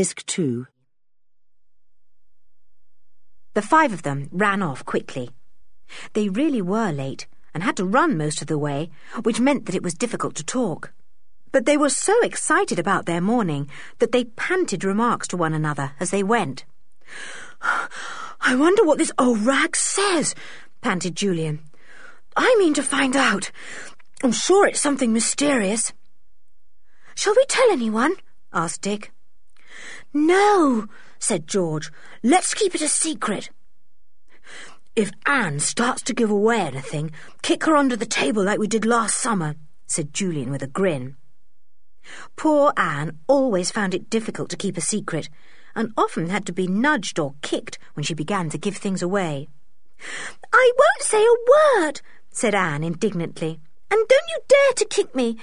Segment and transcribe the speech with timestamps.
[0.00, 0.66] Disc 2.
[3.52, 5.28] The five of them ran off quickly.
[6.14, 8.88] They really were late and had to run most of the way,
[9.24, 10.94] which meant that it was difficult to talk.
[11.52, 13.68] But they were so excited about their morning
[13.98, 16.64] that they panted remarks to one another as they went.
[18.40, 20.34] I wonder what this old rag says,
[20.80, 21.60] panted Julian.
[22.34, 23.50] I mean to find out.
[24.22, 25.92] I'm sure it's something mysterious.
[27.14, 28.14] Shall we tell anyone?
[28.50, 29.12] asked Dick.
[30.12, 30.86] No,
[31.18, 31.92] said George.
[32.22, 33.50] Let's keep it a secret.
[34.96, 37.12] If Anne starts to give away anything,
[37.42, 39.54] kick her under the table like we did last summer,
[39.86, 41.16] said Julian with a grin.
[42.34, 45.28] Poor Anne always found it difficult to keep a secret,
[45.76, 49.48] and often had to be nudged or kicked when she began to give things away.
[50.52, 52.00] I won't say a word,
[52.30, 53.60] said Anne indignantly.
[53.90, 55.36] And don't you dare to kick me.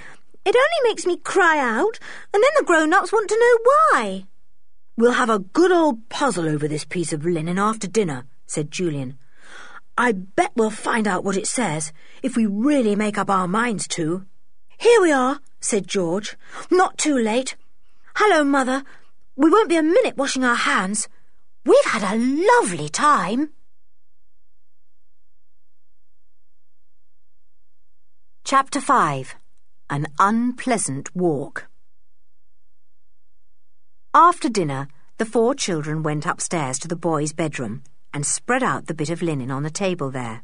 [0.46, 1.99] It only makes me cry out,
[2.34, 4.24] and then the grown-ups want to know why.
[4.98, 9.20] We'll have a good old puzzle over this piece of linen after dinner, said Julian.
[9.96, 13.88] I bet we'll find out what it says, if we really make up our minds
[13.90, 14.26] to.
[14.80, 16.36] Here we are, said George.
[16.71, 17.55] Not too late.
[18.16, 18.84] Hello, Mother.
[19.36, 21.08] We won't be a minute washing our hands.
[21.64, 23.52] We've had a lovely time.
[28.43, 29.36] Chapter 5
[29.90, 31.68] An Unpleasant Walk
[34.14, 38.93] After dinner, the four children went upstairs to the boys' bedroom and spread out the
[38.93, 40.43] bit of linen on the table there.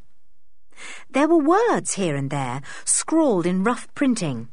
[1.11, 4.49] There were words here and there, scrawled in rough printing.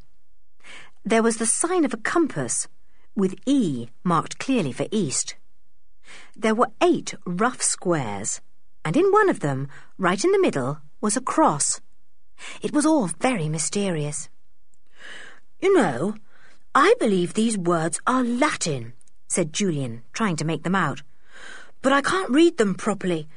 [1.04, 2.68] There was the sign of a compass,
[3.16, 5.36] with E marked clearly for east.
[6.36, 8.42] There were eight rough squares,
[8.84, 11.80] and in one of them, right in the middle, was a cross.
[12.60, 14.28] It was all very mysterious.
[15.60, 16.14] You know,
[16.74, 18.92] I believe these words are Latin,
[19.30, 21.02] said Julian, trying to make them out.
[21.82, 23.28] But I can't read them properly,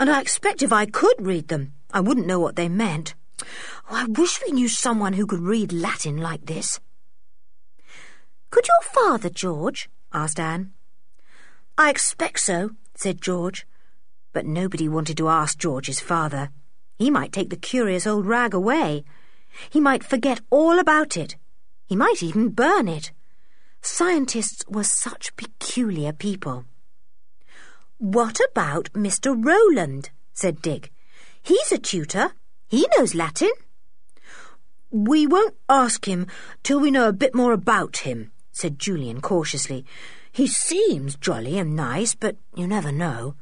[0.00, 3.14] and I expect if I could read them, I wouldn't know what they meant.
[3.88, 6.80] Oh, I wish we knew someone who could read Latin like this.
[8.50, 9.88] Could your father, George?
[10.12, 10.72] asked Anne.
[11.78, 13.64] I expect so, said George.
[14.32, 16.50] But nobody wanted to ask George's father.
[16.98, 19.04] He might take the curious old rag away.
[19.70, 21.36] He might forget all about it.
[21.86, 23.12] He might even burn it.
[23.80, 26.64] Scientists were such peculiar people.
[27.98, 29.34] What about Mr.
[29.34, 30.10] Rowland?
[30.32, 30.92] said Dick.
[31.42, 32.32] He's a tutor.
[32.68, 33.50] He knows Latin.
[34.90, 36.26] We won't ask him
[36.62, 39.84] till we know a bit more about him, said Julian cautiously.
[40.30, 43.34] He seems jolly and nice, but you never know.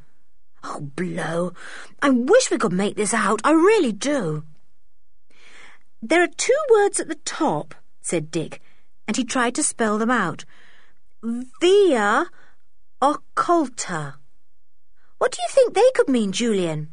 [0.65, 1.53] Oh, blow.
[2.03, 3.41] I wish we could make this out.
[3.45, 4.45] I really do.
[6.03, 8.61] There are two words at the top, said Dick,
[9.07, 10.45] and he tried to spell them out.
[11.23, 12.27] Via
[13.03, 14.15] occulta.
[15.19, 16.91] What do you think they could mean, Julian?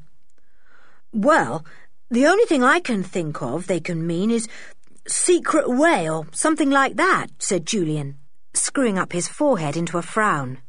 [1.12, 1.66] Well,
[2.10, 4.48] the only thing I can think of they can mean is
[5.08, 8.18] secret way or something like that, said Julian,
[8.54, 10.60] screwing up his forehead into a frown.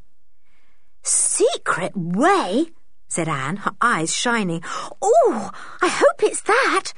[1.03, 2.67] Secret way?
[3.09, 4.63] said Anne, her eyes shining.
[5.01, 5.51] Oh,
[5.81, 6.93] I hope it's that.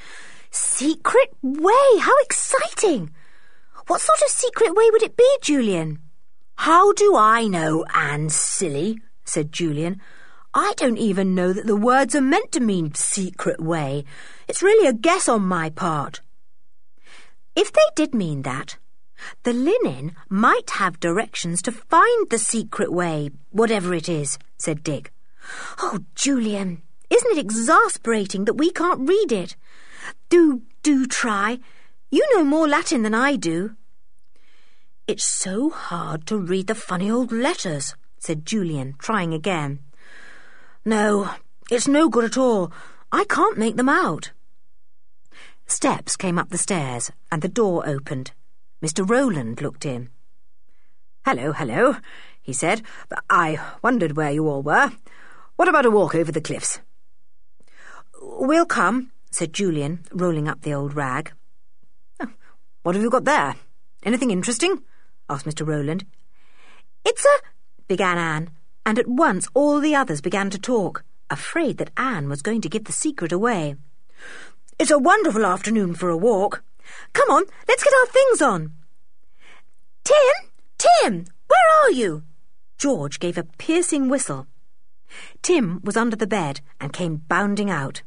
[0.50, 3.10] Secret way, how exciting!
[3.86, 6.00] What sort of secret way would it be, Julian?
[6.56, 8.98] How do I know, Anne, silly?
[9.24, 10.00] said Julian.
[10.52, 14.04] I don't even know that the words are meant to mean secret way.
[14.48, 16.20] It's really a guess on my part.
[17.54, 18.76] If they did mean that,
[19.44, 25.12] the linen might have directions to find the secret way, whatever it is, said Dick.
[25.78, 29.56] Oh, Julian, isn't it exasperating that we can't read it?
[30.28, 31.60] Do, do try.
[32.16, 33.76] You know more Latin than I do.
[35.06, 39.80] It's so hard to read the funny old letters, said Julian, trying again.
[40.82, 41.28] No,
[41.70, 42.72] it's no good at all.
[43.12, 44.30] I can't make them out.
[45.66, 48.32] Steps came up the stairs, and the door opened.
[48.82, 49.06] Mr.
[49.06, 50.08] Rowland looked in.
[51.26, 51.96] Hello, hello,
[52.40, 52.80] he said.
[53.28, 54.90] I wondered where you all were.
[55.56, 56.80] What about a walk over the cliffs?
[58.22, 61.34] We'll come, said Julian, rolling up the old rag.
[62.86, 63.56] What have you got there?
[64.04, 64.84] Anything interesting?
[65.28, 65.66] asked Mr.
[65.66, 66.06] Rowland.
[67.04, 67.38] It's a...
[67.88, 68.50] began Anne
[68.86, 72.68] and at once all the others began to talk, afraid that Anne was going to
[72.68, 73.74] give the secret away.
[74.78, 76.62] It's a wonderful afternoon for a walk.
[77.12, 78.74] Come on, let's get our things on.
[80.04, 82.22] Tim, Tim, where are you?
[82.78, 84.46] George gave a piercing whistle.
[85.42, 88.02] Tim was under the bed and came bounding out.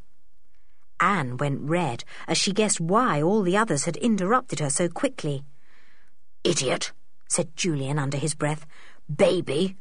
[0.99, 5.43] Anne went red as she guessed why all the others had interrupted her so quickly.
[6.43, 6.91] Idiot,
[7.27, 8.65] said Julian under his breath.
[9.13, 9.75] baby.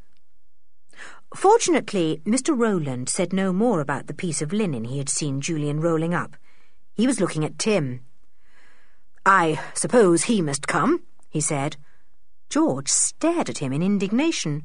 [1.35, 2.57] Fortunately, Mr.
[2.57, 6.37] Rowland said no more about the piece of linen he had seen Julian rolling up.
[6.95, 8.01] He was looking at Tim.
[9.27, 11.77] I suppose he must come, he said.
[12.49, 14.65] George stared at him in indignation.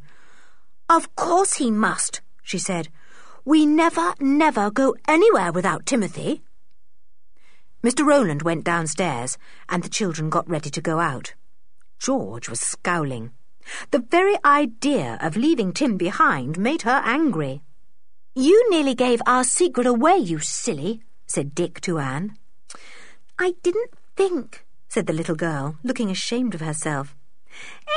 [0.88, 2.88] Of course he must, she said.
[3.46, 6.44] We never, never go anywhere without Timothy.
[7.84, 8.06] Mr.
[8.06, 9.38] Rowland went downstairs,
[9.68, 11.34] and the children got ready to go out.
[12.00, 13.32] George was scowling.
[13.92, 17.62] The very idea of leaving Tim behind made her angry.
[18.34, 22.38] You nearly gave our secret away, you silly, said Dick to Anne.
[23.38, 27.16] I didn't think, said the little girl, looking ashamed of herself.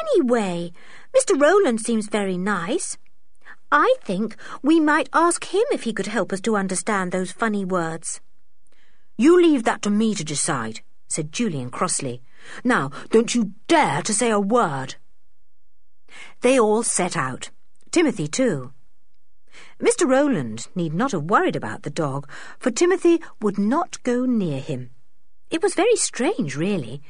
[0.00, 0.72] Anyway,
[1.16, 1.40] Mr.
[1.40, 2.98] Rowland seems very nice.
[3.70, 7.64] I think we might ask him if he could help us to understand those funny
[7.64, 8.20] words.
[9.18, 12.22] You leave that to me to decide, said Julian crossly.
[12.62, 14.96] Now, don't you dare to say a word.
[16.42, 17.50] They all set out.
[17.90, 18.72] Timothy, too.
[19.80, 20.08] Mr.
[20.08, 22.28] Rowland need not have worried about the dog,
[22.58, 24.90] for Timothy would not go near him.
[25.50, 27.02] It was very strange, really.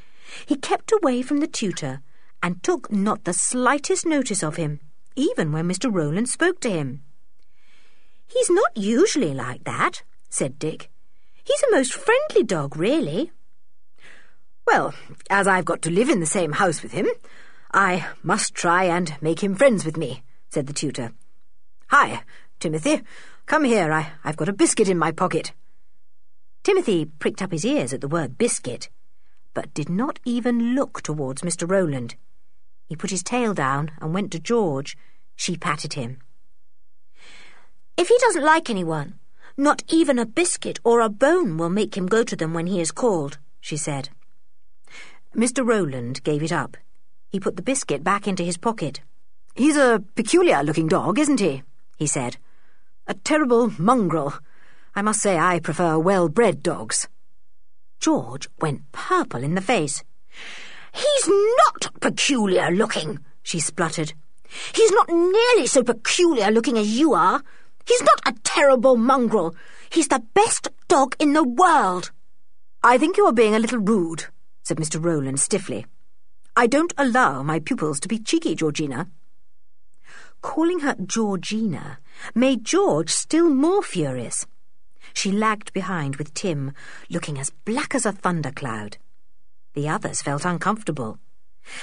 [0.47, 2.03] He kept away from the tutor
[2.43, 4.81] and took not the slightest notice of him,
[5.17, 5.93] even when Mr.
[5.93, 7.03] Rowland spoke to him.
[8.27, 10.91] He's not usually like that, said Dick.
[11.43, 13.33] He's a most friendly dog, really.
[14.67, 14.95] Well,
[15.31, 17.07] as I've got to live in the same house with him,
[17.73, 21.13] I must try and make him friends with me, said the tutor.
[21.89, 22.23] Hi,
[22.59, 23.03] Timothy.
[23.47, 25.53] Come here, I, I've got a biscuit in my pocket.
[26.65, 28.91] Timothy pricked up his ears at the word biscuit,
[29.55, 31.71] but did not even look towards Mr.
[31.71, 32.17] Rowland.
[32.87, 34.97] He put his tail down and went to George.
[35.35, 36.19] She patted him.
[37.97, 39.19] If he doesn't like anyone,
[39.57, 42.81] not even a biscuit or a bone will make him go to them when he
[42.81, 44.11] is called, she said.
[45.35, 45.67] Mr.
[45.67, 46.77] Rowland gave it up.
[47.31, 49.01] He put the biscuit back into his pocket.
[49.55, 51.63] He's a peculiar-looking dog, isn't he?
[51.97, 52.37] he said.
[53.07, 54.35] A terrible mongrel.
[54.95, 57.09] I must say I prefer well-bred dogs.
[57.99, 60.05] George went purple in the face.
[60.97, 64.15] He's not peculiar-looking, she spluttered.
[64.75, 67.43] He's not nearly so peculiar-looking as you are.
[67.87, 69.55] He's not a terrible mongrel.
[69.91, 72.11] He's the best dog in the world.
[72.83, 74.27] I think you are being a little rude,
[74.63, 75.03] said Mr.
[75.05, 75.87] Rowland stiffly.
[76.57, 79.09] I don't allow my pupils to be cheeky, Georgina.
[80.41, 81.99] Calling her Georgina
[82.35, 84.47] made George still more furious.
[85.13, 86.73] She lagged behind with Tim,
[87.11, 88.97] looking as black as a thundercloud.
[89.77, 91.19] The others felt uncomfortable.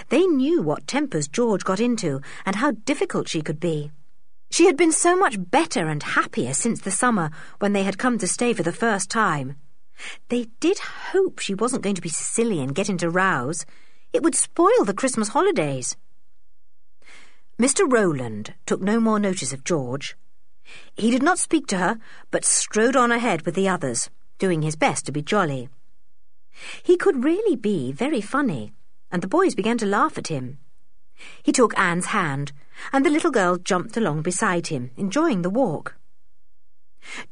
[0.10, 3.92] They knew what tempers George got into and how difficult she could be.
[4.50, 7.30] She had been so much better and happier since the summer
[7.60, 9.58] when they had come to stay for the first time.
[10.30, 13.64] They did hope she wasn't going to be silly and get into rows.
[14.12, 15.96] It would spoil the Christmas holidays.
[17.62, 17.86] Mr.
[17.88, 20.18] Rowland took no more notice of George.
[20.96, 22.00] He did not speak to her,
[22.32, 24.10] but strode on ahead with the others,
[24.40, 25.70] doing his best to be jolly.
[26.82, 28.74] He could really be very funny,
[29.12, 30.60] and the boys began to laugh at him.
[31.42, 32.52] He took Anne's hand,
[32.92, 35.96] and the little girl jumped along beside him, enjoying the walk.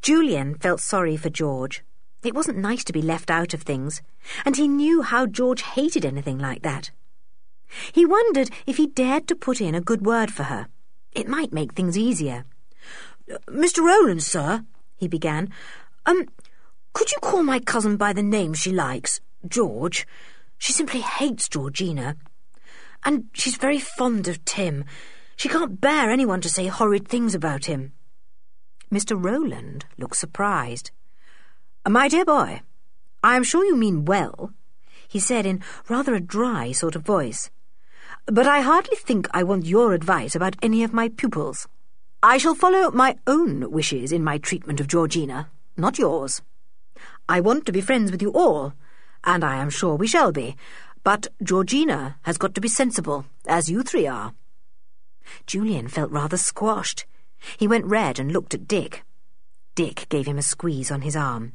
[0.01, 1.83] Julian felt sorry for George.
[2.23, 4.01] It wasn't nice to be left out of things,
[4.45, 6.91] and he knew how George hated anything like that.
[7.91, 10.67] He wondered if he dared to put in a good word for her.
[11.13, 12.45] It might make things easier.
[13.47, 13.79] Mr.
[13.79, 14.65] Rowland, sir,
[14.97, 15.49] he began,
[16.05, 16.27] um,
[16.93, 20.05] could you call my cousin by the name she likes, George?
[20.57, 22.15] She simply hates Georgina.
[23.03, 24.85] And she's very fond of Tim.
[25.35, 27.93] She can't bear anyone to say horrid things about him.
[28.91, 29.17] Mr.
[29.17, 30.91] Rowland looked surprised.
[31.85, 32.61] Uh, my dear boy,
[33.23, 34.53] I am sure you mean well,
[35.07, 37.49] he said in rather a dry sort of voice.
[38.27, 41.67] But I hardly think I want your advice about any of my pupils.
[42.21, 46.41] I shall follow my own wishes in my treatment of Georgina, not yours.
[47.31, 48.73] I want to be friends with you all,
[49.23, 50.57] and I am sure we shall be,
[51.01, 54.33] but Georgina has got to be sensible, as you three are.
[55.47, 57.05] Julian felt rather squashed.
[57.57, 59.05] He went red and looked at Dick.
[59.75, 61.53] Dick gave him a squeeze on his arm.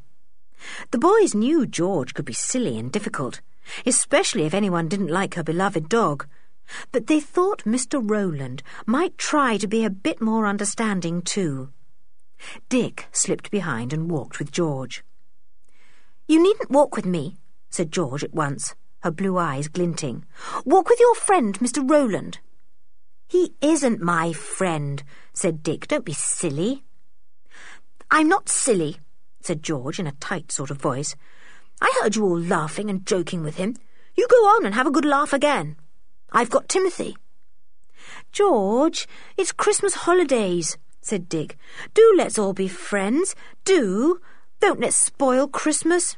[0.93, 3.43] The boys knew George could be silly and difficult,
[3.85, 6.27] especially if anyone didn't like her beloved dog,
[6.91, 8.01] but they thought Mr.
[8.03, 11.71] Rowland might try to be a bit more understanding too.
[12.71, 15.05] Dick slipped behind and walked with George.
[16.29, 17.37] You needn't walk with me,
[17.71, 18.75] said George at once
[19.07, 20.25] her blue eyes glinting.
[20.65, 21.89] Walk with your friend, Mr.
[21.89, 22.41] Rowland.
[23.29, 25.03] He isn't my friend,
[25.33, 25.87] said Dick.
[25.87, 26.83] Don't be silly.
[28.11, 28.99] I'm not silly,
[29.41, 31.15] said George in a tight sort of voice.
[31.81, 33.77] I heard you all laughing and joking with him.
[34.17, 35.77] You go on and have a good laugh again.
[36.33, 37.17] I've got Timothy.
[38.33, 39.07] George,
[39.37, 41.57] it's Christmas holidays, said Dick.
[41.95, 43.37] Do let's all be friends.
[43.65, 44.21] Do.
[44.61, 46.17] Don't let's spoil Christmas.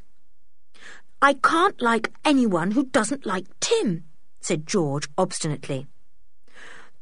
[1.21, 4.05] I can't like anyone who doesn't like Tim,
[4.41, 5.87] said George obstinately.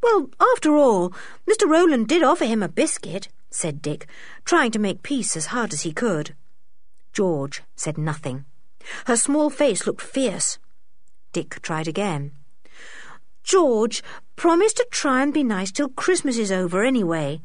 [0.02, 1.12] Well, after all,
[1.48, 1.68] Mr.
[1.68, 4.06] Rowland did offer him a biscuit, said Dick,
[4.44, 6.34] trying to make peace as hard as he could.
[7.12, 8.44] George said nothing.
[9.06, 10.58] Her small face looked fierce.
[11.32, 12.32] Dick tried again.
[13.42, 14.02] George,
[14.36, 17.40] promise to try and be nice till Christmas is over anyway.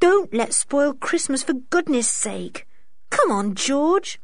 [0.00, 2.66] Don't let's spoil Christmas for goodness sake.
[3.16, 4.20] Come on, George.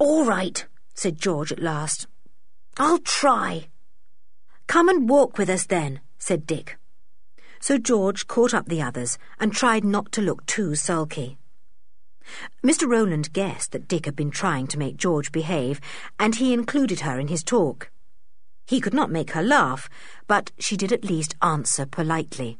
[0.00, 2.06] All right, said George at last.
[2.78, 3.68] I'll try.
[4.66, 6.78] Come and walk with us then, said Dick.
[7.60, 11.36] So George caught up the others and tried not to look too sulky.
[12.64, 12.88] Mr.
[12.88, 15.80] Rowland guessed that Dick had been trying to make George behave,
[16.18, 17.90] and he included her in his talk.
[18.66, 19.90] He could not make her laugh,
[20.26, 22.58] but she did at least answer politely.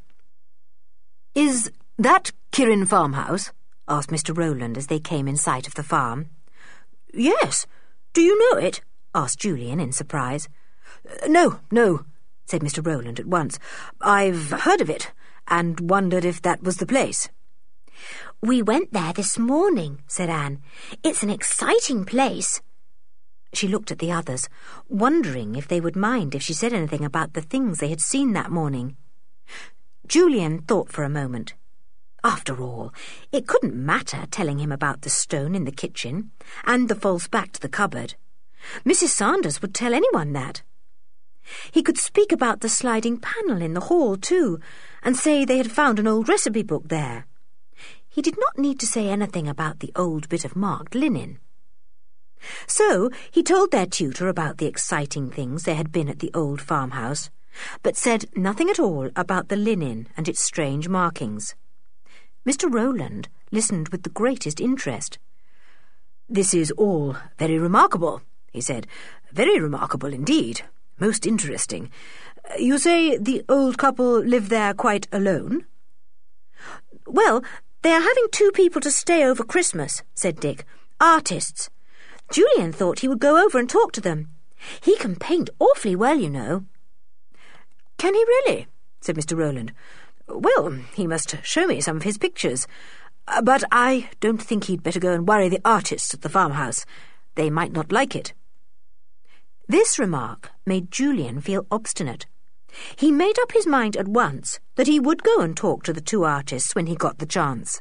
[1.35, 3.51] Is that Kirrin Farmhouse?
[3.89, 4.37] Asked Mr.
[4.37, 6.31] Rowland as they came in sight of the farm.
[7.13, 7.67] Yes.
[8.13, 8.81] Do you know it?
[9.15, 10.49] asked Julian in surprise.
[11.09, 12.05] Uh, no, no,
[12.47, 12.85] said Mr.
[12.85, 13.59] Rowland at once.
[14.01, 15.13] I've heard of it,
[15.49, 17.29] and wondered if that was the place.
[18.43, 20.61] We went there this morning, said Anne.
[21.03, 22.61] It's an exciting place.
[23.53, 24.49] She looked at the others,
[24.89, 28.33] wondering if they would mind if she said anything about the things they had seen
[28.33, 28.97] that morning.
[30.07, 31.55] Julian thought for a moment.
[32.25, 32.95] After all,
[33.33, 36.31] it couldn't matter telling him about the stone in the kitchen
[36.65, 38.15] and the false back to the cupboard.
[38.83, 39.09] Mrs.
[39.09, 40.63] Sanders would tell anyone that.
[41.71, 44.59] He could speak about the sliding panel in the hall, too,
[45.03, 47.27] and say they had found an old recipe book there.
[48.09, 51.41] He did not need to say anything about the old bit of marked linen.
[52.67, 56.63] So he told their tutor about the exciting things there had been at the old
[56.63, 57.29] farmhouse,
[57.83, 61.55] but said nothing at all about the linen and its strange markings.
[62.47, 62.73] Mr.
[62.73, 65.19] Rowland listened with the greatest interest.
[66.29, 68.23] This is all very remarkable,
[68.53, 68.87] he said.
[69.33, 70.63] Very remarkable indeed.
[70.99, 71.91] Most interesting.
[72.59, 75.65] You say the old couple live there quite alone?
[77.07, 77.43] Well,
[77.83, 80.65] they are having two people to stay over Christmas, said Dick.
[81.01, 81.71] Artists.
[82.31, 84.29] Julian thought he would go over and talk to them.
[84.81, 86.65] He can paint awfully well, you know.
[87.99, 88.67] Can he really?
[89.01, 89.37] said Mr.
[89.37, 89.73] Rowland.
[90.27, 92.67] Well, he must show me some of his pictures.
[93.27, 96.85] Uh, but I don't think he'd better go and worry the artists at the farmhouse.
[97.35, 98.35] They might not like it.
[99.67, 102.27] This remark made Julian feel obstinate.
[102.97, 106.01] He made up his mind at once that he would go and talk to the
[106.01, 107.81] two artists when he got the chance.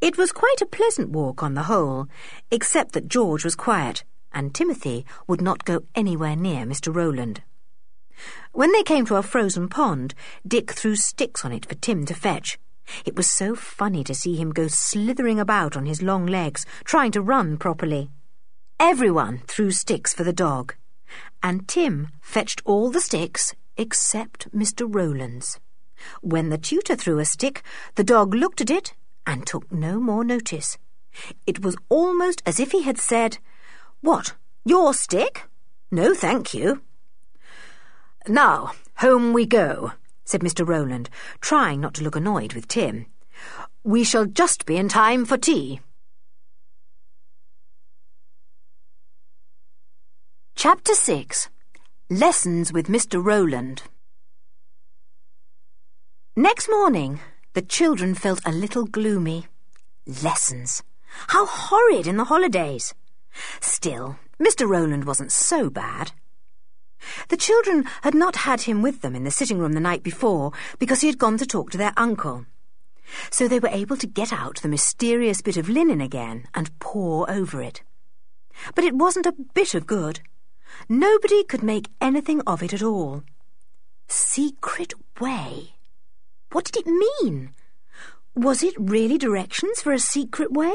[0.00, 2.06] It was quite a pleasant walk on the whole,
[2.50, 6.94] except that George was quiet, and Timothy would not go anywhere near Mr.
[6.94, 7.42] Rowland.
[8.56, 10.14] When they came to a frozen pond,
[10.48, 12.58] Dick threw sticks on it for Tim to fetch.
[13.04, 17.12] It was so funny to see him go slithering about on his long legs, trying
[17.12, 18.08] to run properly.
[18.80, 20.74] Everyone threw sticks for the dog,
[21.42, 24.86] and Tim fetched all the sticks except Mr.
[24.88, 25.60] Rowland's.
[26.22, 27.62] When the tutor threw a stick,
[27.96, 28.94] the dog looked at it
[29.26, 30.78] and took no more notice.
[31.46, 33.36] It was almost as if he had said,
[34.00, 34.32] What,
[34.64, 35.42] your stick?
[35.90, 36.80] No, thank you.
[38.28, 39.92] Now, home we go,
[40.24, 40.66] said Mr.
[40.66, 41.08] Rowland,
[41.40, 43.06] trying not to look annoyed with Tim.
[43.84, 45.80] We shall just be in time for tea.
[50.56, 51.50] Chapter 6
[52.10, 53.24] Lessons with Mr.
[53.24, 53.82] Rowland
[56.34, 57.20] Next morning,
[57.52, 59.46] the children felt a little gloomy.
[60.04, 60.82] Lessons.
[61.28, 62.92] How horrid in the holidays!
[63.60, 64.68] Still, Mr.
[64.68, 66.10] Rowland wasn't so bad.
[67.28, 70.52] The children had not had him with them in the sitting room the night before
[70.78, 72.46] because he had gone to talk to their uncle.
[73.30, 77.30] So they were able to get out the mysterious bit of linen again and pore
[77.30, 77.82] over it.
[78.74, 80.20] But it wasn't a bit of good.
[80.88, 83.22] Nobody could make anything of it at all.
[84.08, 85.74] Secret way.
[86.52, 87.54] What did it mean?
[88.34, 90.74] Was it really directions for a secret way?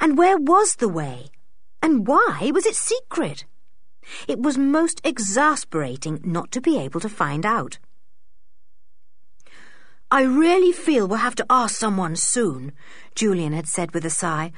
[0.00, 1.28] And where was the way?
[1.82, 3.44] And why was it secret?
[4.28, 7.78] It was most exasperating not to be able to find out.
[10.10, 12.72] I really feel we'll have to ask someone soon,
[13.14, 14.52] Julian had said with a sigh.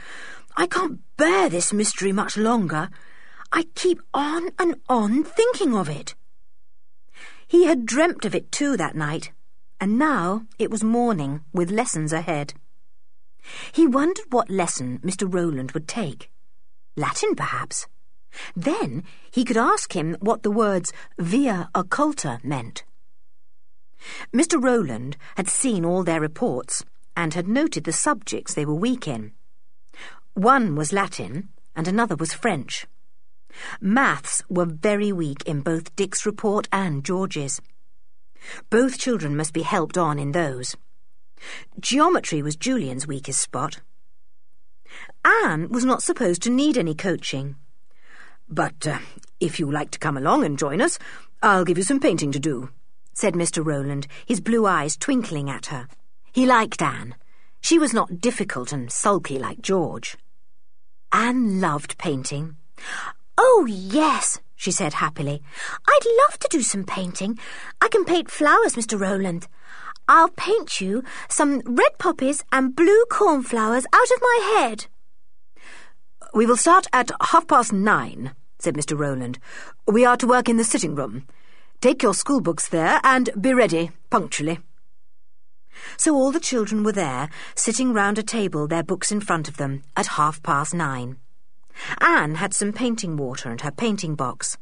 [0.56, 2.90] I can't bear this mystery much longer.
[3.52, 6.16] I keep on and on thinking of it.
[7.46, 9.30] He had dreamt of it too that night,
[9.80, 12.54] and now it was morning with lessons ahead.
[13.70, 15.32] He wondered what lesson Mr.
[15.32, 16.30] Rowland would take.
[16.96, 17.86] Latin, perhaps.
[18.56, 22.84] Then he could ask him what the words via occulta meant.
[24.34, 24.62] Mr.
[24.62, 26.84] Rowland had seen all their reports
[27.16, 29.32] and had noted the subjects they were weak in.
[30.34, 32.86] One was Latin and another was French.
[33.80, 37.60] Maths were very weak in both Dick's report and George's.
[38.68, 40.76] Both children must be helped on in those.
[41.78, 43.80] Geometry was Julian's weakest spot.
[45.24, 47.56] Anne was not supposed to need any coaching.
[48.48, 48.98] But uh,
[49.40, 50.98] if you like to come along and join us,
[51.42, 52.70] I'll give you some painting to do,
[53.12, 53.64] said Mr.
[53.64, 55.88] Rowland, his blue eyes twinkling at her.
[56.32, 57.14] He liked Anne.
[57.60, 60.16] She was not difficult and sulky like George.
[61.12, 62.56] Anne loved painting.
[63.38, 65.42] Oh, yes, she said happily.
[65.88, 67.38] I'd love to do some painting.
[67.80, 68.98] I can paint flowers, Mr.
[68.98, 69.48] Rowland.
[70.08, 74.86] I'll paint you some red poppies and blue cornflowers out of my head.
[76.34, 78.98] We will start at half past nine, said Mr.
[78.98, 79.38] Rowland.
[79.86, 81.28] We are to work in the sitting room.
[81.80, 84.58] Take your school books there and be ready punctually.
[85.96, 89.58] So all the children were there, sitting round a table, their books in front of
[89.58, 91.18] them, at half past nine.
[92.00, 94.58] Anne had some painting water and her painting box.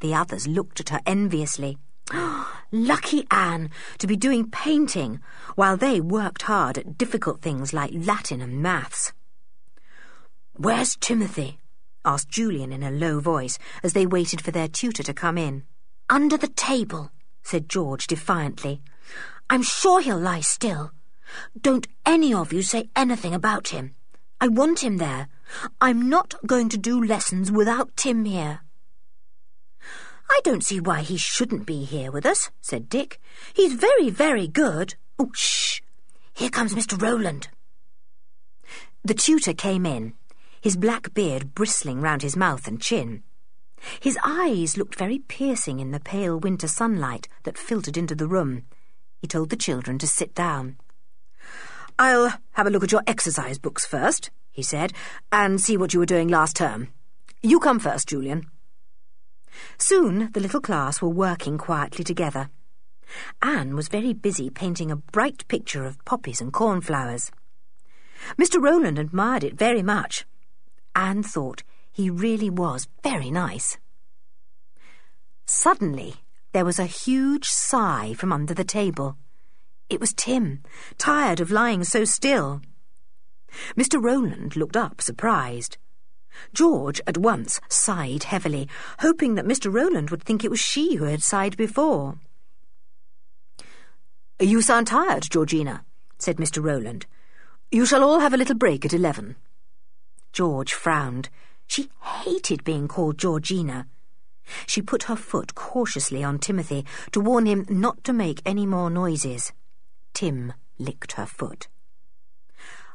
[0.00, 1.78] The others looked at her enviously.
[2.70, 3.70] Lucky Anne
[4.00, 5.20] to be doing painting
[5.54, 9.14] while they worked hard at difficult things like Latin and maths.
[10.58, 11.58] Where's Timothy?
[12.02, 15.64] asked Julian in a low voice as they waited for their tutor to come in.
[16.08, 17.10] Under the table,
[17.42, 18.80] said George defiantly.
[19.50, 20.92] I'm sure he'll lie still.
[21.60, 23.96] Don't any of you say anything about him.
[24.40, 25.28] I want him there.
[25.78, 28.60] I'm not going to do lessons without Tim here.
[30.30, 33.20] I don't see why he shouldn't be here with us, said Dick.
[33.52, 34.94] He's very, very good.
[35.18, 35.82] Oh, shh!
[36.32, 37.00] Here comes Mr.
[37.00, 37.48] Rowland.
[39.04, 40.14] The tutor came in,
[40.60, 43.22] his black beard bristling round his mouth and chin.
[44.00, 48.64] His eyes looked very piercing in the pale winter sunlight that filtered into the room.
[49.20, 50.76] He told the children to sit down.
[51.98, 54.92] I'll have a look at your exercise books first, he said,
[55.30, 56.88] and see what you were doing last term.
[57.42, 58.46] You come first, Julian.
[59.78, 62.50] Soon the little class were working quietly together.
[63.40, 67.30] Anne was very busy painting a bright picture of poppies and cornflowers.
[68.38, 68.60] Mr.
[68.60, 70.26] Rowland admired it very much.
[70.96, 73.76] Anne thought he really was very nice.
[75.44, 76.14] Suddenly,
[76.52, 79.18] there was a huge sigh from under the table.
[79.90, 80.62] It was Tim,
[80.96, 82.62] tired of lying so still.
[83.76, 84.02] Mr.
[84.02, 85.76] Rowland looked up, surprised.
[86.54, 88.66] George at once sighed heavily,
[89.00, 89.72] hoping that Mr.
[89.72, 92.18] Rowland would think it was she who had sighed before.
[94.40, 95.84] You sound tired, Georgina,
[96.18, 96.62] said Mr.
[96.64, 97.04] Rowland.
[97.70, 99.36] You shall all have a little break at eleven.
[100.36, 101.30] George frowned.
[101.66, 103.86] She hated being called Georgina.
[104.66, 108.90] She put her foot cautiously on Timothy to warn him not to make any more
[108.90, 109.54] noises.
[110.12, 111.68] Tim licked her foot.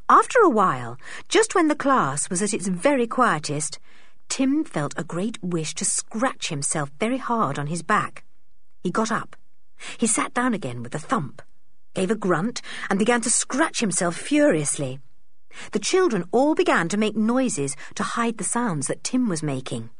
[0.08, 3.80] After a while, just when the class was at its very quietest,
[4.28, 8.22] Tim felt a great wish to scratch himself very hard on his back.
[8.84, 9.34] He got up.
[9.98, 11.42] He sat down again with a thump,
[11.92, 15.00] gave a grunt, and began to scratch himself furiously.
[15.72, 19.90] The children all began to make noises to hide the sounds that Tim was making.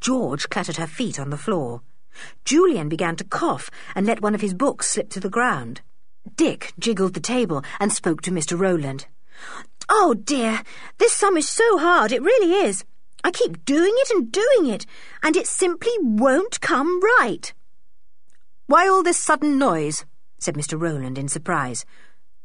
[0.00, 1.82] George clattered her feet on the floor.
[2.44, 5.80] Julian began to cough and let one of his books slip to the ground.
[6.36, 8.58] Dick jiggled the table and spoke to Mr.
[8.58, 9.06] Rowland.
[9.88, 10.62] Oh, dear,
[10.98, 12.84] this sum is so hard, it really is.
[13.24, 14.86] I keep doing it and doing it,
[15.22, 17.52] and it simply won't come right.
[18.66, 20.04] Why all this sudden noise?
[20.38, 20.80] said Mr.
[20.80, 21.84] Rowland in surprise.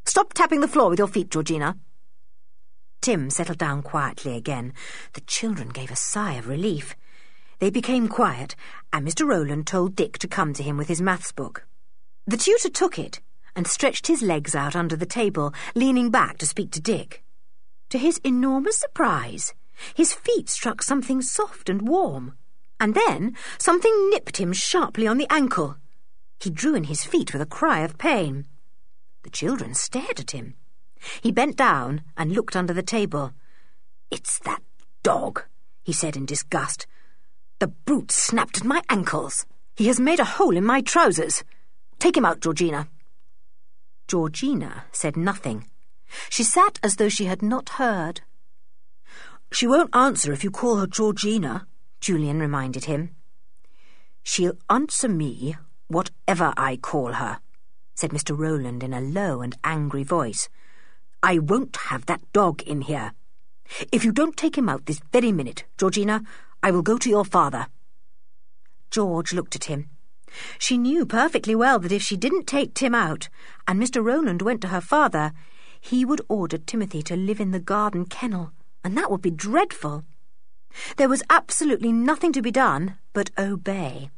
[0.04, 1.76] Stop tapping the floor with your feet, Georgina.
[3.04, 4.72] Tim settled down quietly again.
[5.12, 6.96] The children gave a sigh of relief.
[7.58, 8.56] They became quiet,
[8.94, 9.26] and Mr.
[9.26, 11.66] Rowland told Dick to come to him with his maths book.
[12.26, 13.20] The tutor took it
[13.54, 17.22] and stretched his legs out under the table, leaning back to speak to Dick.
[17.90, 19.52] To his enormous surprise,
[19.94, 22.32] his feet struck something soft and warm,
[22.80, 25.76] and then something nipped him sharply on the ankle.
[26.40, 28.46] He drew in his feet with a cry of pain.
[29.24, 30.54] The children stared at him.
[31.22, 33.32] He bent down and looked under the table.
[34.10, 34.62] It's that
[35.02, 35.44] dog,
[35.82, 36.86] he said in disgust.
[37.58, 39.46] The brute snapped at my ankles.
[39.76, 41.44] He has made a hole in my trousers.
[41.98, 42.88] Take him out, Georgina.
[44.06, 45.66] Georgina said nothing.
[46.28, 48.20] She sat as though she had not heard.
[49.52, 51.66] She won't answer if you call her Georgina,
[52.00, 53.14] Julian reminded him.
[54.22, 55.56] She'll answer me,
[55.88, 57.40] whatever I call her,
[57.94, 58.36] said Mr.
[58.36, 60.48] Rowland in a low and angry voice.
[61.24, 63.14] I won't have that dog in here.
[63.90, 66.22] If you don't take him out this very minute, Georgina,
[66.62, 67.68] I will go to your father.
[68.90, 69.88] George looked at him.
[70.58, 73.30] She knew perfectly well that if she didn't take Tim out,
[73.66, 74.04] and Mr.
[74.04, 75.32] Rowland went to her father,
[75.80, 78.52] he would order Timothy to live in the garden kennel,
[78.84, 80.04] and that would be dreadful.
[80.98, 84.10] There was absolutely nothing to be done but obey.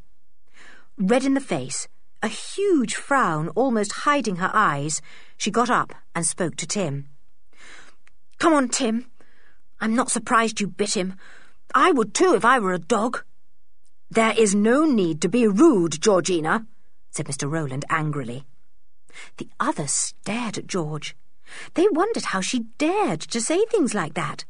[0.98, 1.86] Red in the face,
[2.20, 5.00] a huge frown almost hiding her eyes,
[5.36, 7.08] she got up and spoke to Tim.
[8.38, 9.06] Come on, Tim.
[9.80, 11.14] I'm not surprised you bit him.
[11.74, 13.22] I would too if I were a dog.
[14.10, 16.66] There is no need to be rude, Georgina,
[17.10, 17.50] said Mr.
[17.50, 18.44] Rowland angrily.
[19.38, 21.16] The others stared at George.
[21.74, 24.44] They wondered how she dared to say things like that.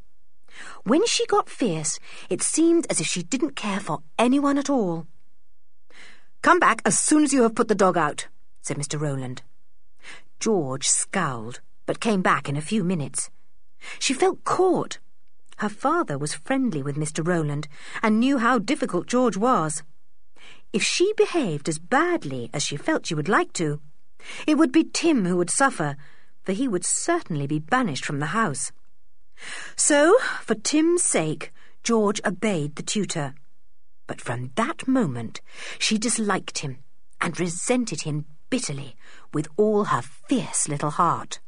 [0.84, 1.98] When she got fierce,
[2.30, 5.06] it seemed as if she didn't care for anyone at all.
[6.42, 8.28] Come back as soon as you have put the dog out,
[8.62, 9.00] said Mr.
[9.00, 9.42] Rowland.
[10.40, 13.30] George scowled, but came back in a few minutes.
[13.98, 14.98] She felt caught.
[15.58, 17.26] Her father was friendly with Mr.
[17.26, 17.68] Rowland
[18.02, 19.82] and knew how difficult George was.
[20.72, 23.80] If she behaved as badly as she felt she would like to,
[24.46, 25.96] it would be Tim who would suffer,
[26.42, 28.72] for he would certainly be banished from the house.
[29.76, 33.34] So, for Tim's sake, George obeyed the tutor.
[34.06, 35.40] But from that moment
[35.78, 36.78] she disliked him
[37.20, 38.96] and resented him bitterly
[39.32, 41.40] with all her fierce little heart.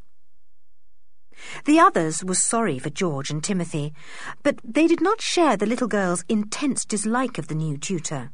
[1.64, 3.92] The others were sorry for George and Timothy,
[4.42, 8.30] but they did not share the little girl's intense dislike of the new tutor.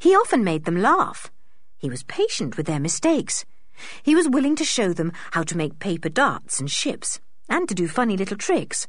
[0.00, 1.30] He often made them laugh.
[1.76, 3.44] He was patient with their mistakes.
[4.02, 7.74] He was willing to show them how to make paper darts and ships, and to
[7.74, 8.88] do funny little tricks.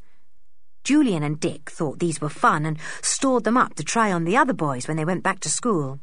[0.84, 4.38] Julian and Dick thought these were fun and stored them up to try on the
[4.38, 6.00] other boys when they went back to school.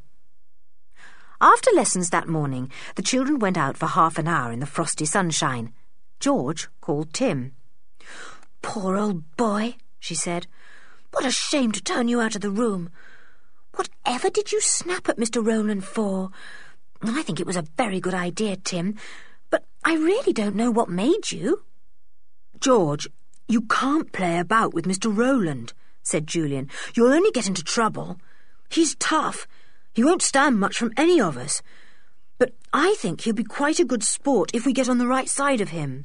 [1.41, 5.05] After lessons that morning, the children went out for half an hour in the frosty
[5.05, 5.73] sunshine.
[6.19, 7.53] George called Tim.
[8.63, 10.47] Poor old boy, she said.
[11.13, 12.91] What a shame to turn you out of the room.
[13.75, 15.47] Whatever did you snap at Mr.
[15.47, 16.31] Rowland for?
[17.03, 18.97] I think it was a very good idea, Tim,
[19.51, 21.65] but I really don't know what made you.
[22.59, 23.07] George,
[23.47, 25.15] you can't play about with Mr.
[25.15, 26.71] Rowland, said Julian.
[26.95, 28.19] You'll only get into trouble.
[28.71, 29.47] He's tough.
[29.97, 31.63] He won't stand much from any of us.
[32.39, 35.27] But I think he'll be quite a good sport if we get on the right
[35.27, 36.05] side of him.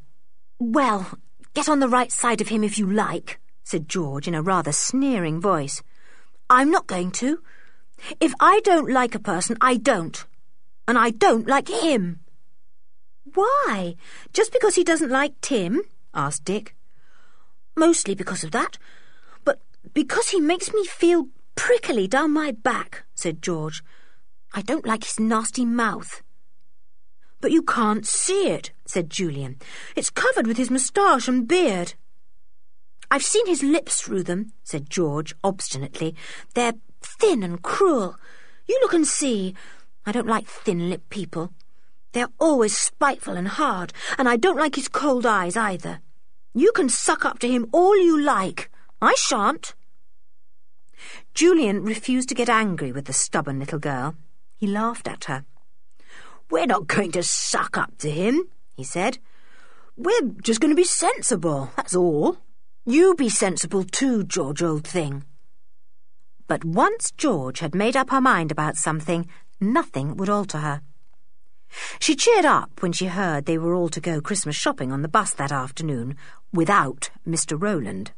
[0.60, 1.19] Well,
[1.54, 4.71] get on the right side of him if you like, said George in a rather
[4.71, 5.84] sneering voice.
[6.49, 7.41] I'm not going to.
[8.21, 10.25] If I don't like a person, I don't.
[10.88, 12.21] And I don't like him.
[13.34, 13.95] Why?
[14.32, 15.82] Just because he doesn't like Tim?
[16.13, 16.77] asked Dick.
[17.75, 18.77] Mostly because of that.
[19.43, 19.60] But
[19.93, 23.84] because he makes me feel prickly down my back, said George.
[24.53, 26.21] I don't like his nasty mouth.
[27.39, 29.57] But you can't see it, said Julian.
[29.95, 31.93] It's covered with his moustache and beard.
[33.10, 36.15] I've seen his lips through them, said George obstinately.
[36.53, 38.15] They're thin and cruel.
[38.67, 39.55] You look and see.
[40.05, 41.53] I don't like thin-lipped people.
[42.13, 46.01] They're always spiteful and hard, and I don't like his cold eyes either.
[46.53, 48.69] You can suck up to him all you like.
[49.01, 49.73] I shan't.
[51.33, 54.15] Julian refused to get angry with the stubborn little girl.
[54.57, 55.45] He laughed at her.
[56.49, 59.17] We're not going to suck up to him, he said.
[59.95, 62.37] We're just going to be sensible, that's all.
[62.85, 65.23] You be sensible too, George, old thing.
[66.47, 69.27] But once George had made up her mind about something,
[69.59, 70.81] nothing would alter her.
[71.99, 75.07] She cheered up when she heard they were all to go Christmas shopping on the
[75.07, 76.17] bus that afternoon
[76.51, 77.61] without Mr.
[77.61, 78.11] Rowland.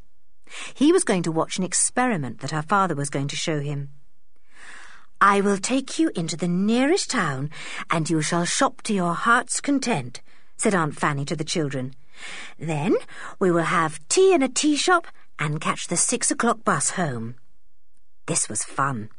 [0.73, 3.89] He was going to watch an experiment that her father was going to show him.
[5.21, 7.49] I will take you into the nearest town,
[7.89, 10.21] and you shall shop to your heart's content,
[10.57, 11.93] said Aunt Fanny to the children.
[12.59, 12.95] Then
[13.39, 15.07] we will have tea in a tea shop
[15.39, 17.35] and catch the six o'clock bus home.
[18.25, 19.09] This was fun.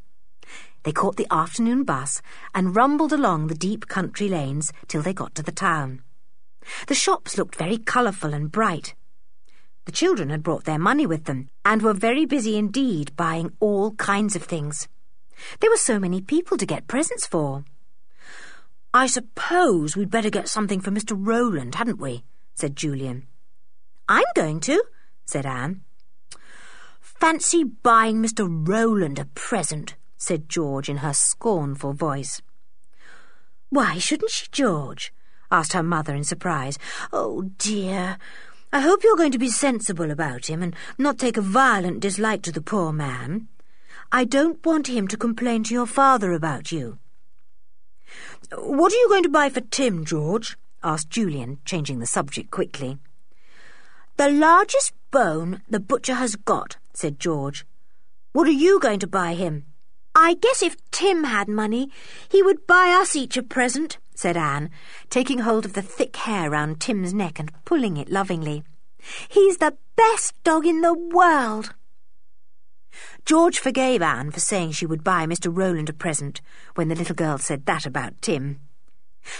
[0.82, 2.20] They caught the afternoon bus
[2.54, 6.02] and rumbled along the deep country lanes till they got to the town.
[6.86, 8.94] The shops looked very colourful and bright.
[9.84, 13.92] The children had brought their money with them and were very busy indeed buying all
[13.92, 14.88] kinds of things.
[15.60, 17.64] There were so many people to get presents for.
[18.94, 21.16] I suppose we'd better get something for Mr.
[21.18, 22.24] Rowland, hadn't we?
[22.54, 23.26] said Julian.
[24.08, 24.82] I'm going to,
[25.26, 25.82] said Anne.
[27.00, 28.46] Fancy buying Mr.
[28.48, 32.40] Rowland a present, said George in her scornful voice.
[33.70, 35.12] Why shouldn't she, George?
[35.50, 36.78] asked her mother in surprise.
[37.12, 38.18] Oh, dear.
[38.74, 42.42] I hope you're going to be sensible about him and not take a violent dislike
[42.42, 43.46] to the poor man.
[44.10, 46.98] I don't want him to complain to your father about you.
[48.58, 50.56] What are you going to buy for Tim, George?
[50.82, 52.98] asked Julian, changing the subject quickly.
[54.16, 57.64] The largest bone the butcher has got, said George.
[58.32, 59.66] What are you going to buy him?
[60.16, 61.92] I guess if Tim had money,
[62.28, 64.70] he would buy us each a present, said Anne,
[65.10, 68.62] taking hold of the thick hair round Tim's neck and pulling it lovingly.
[69.28, 71.74] He's the best dog in the world.
[73.24, 75.54] George forgave Anne for saying she would buy Mr.
[75.54, 76.40] Rowland a present
[76.74, 78.60] when the little girl said that about Tim.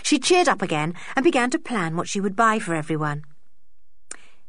[0.02, 3.24] She cheered up again and began to plan what she would buy for everyone.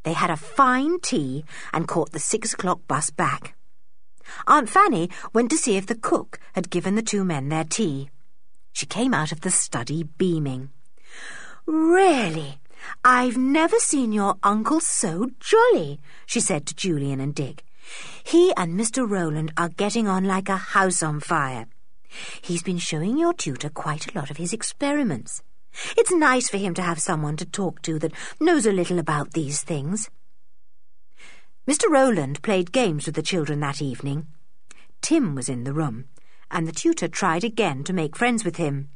[0.03, 3.55] They had a fine tea and caught the six o'clock bus back.
[4.47, 8.09] Aunt Fanny went to see if the cook had given the two men their tea.
[8.75, 10.69] She came out of the study beaming.
[11.65, 12.59] Really,
[13.05, 17.63] I've never seen your uncle so jolly, she said to Julian and Dick.
[18.25, 19.09] He and Mr.
[19.09, 21.67] Rowland are getting on like a house on fire.
[22.41, 25.41] He's been showing your tutor quite a lot of his experiments.
[25.97, 28.11] It's nice for him to have someone to talk to that
[28.41, 30.09] knows a little about these things.
[31.65, 31.89] Mr.
[31.89, 34.27] Rowland played games with the children that evening.
[35.01, 36.09] Tim was in the room,
[36.51, 38.89] and the tutor tried again to make friends with him,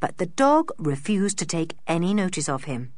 [0.00, 2.92] but the dog refused to take any notice of him.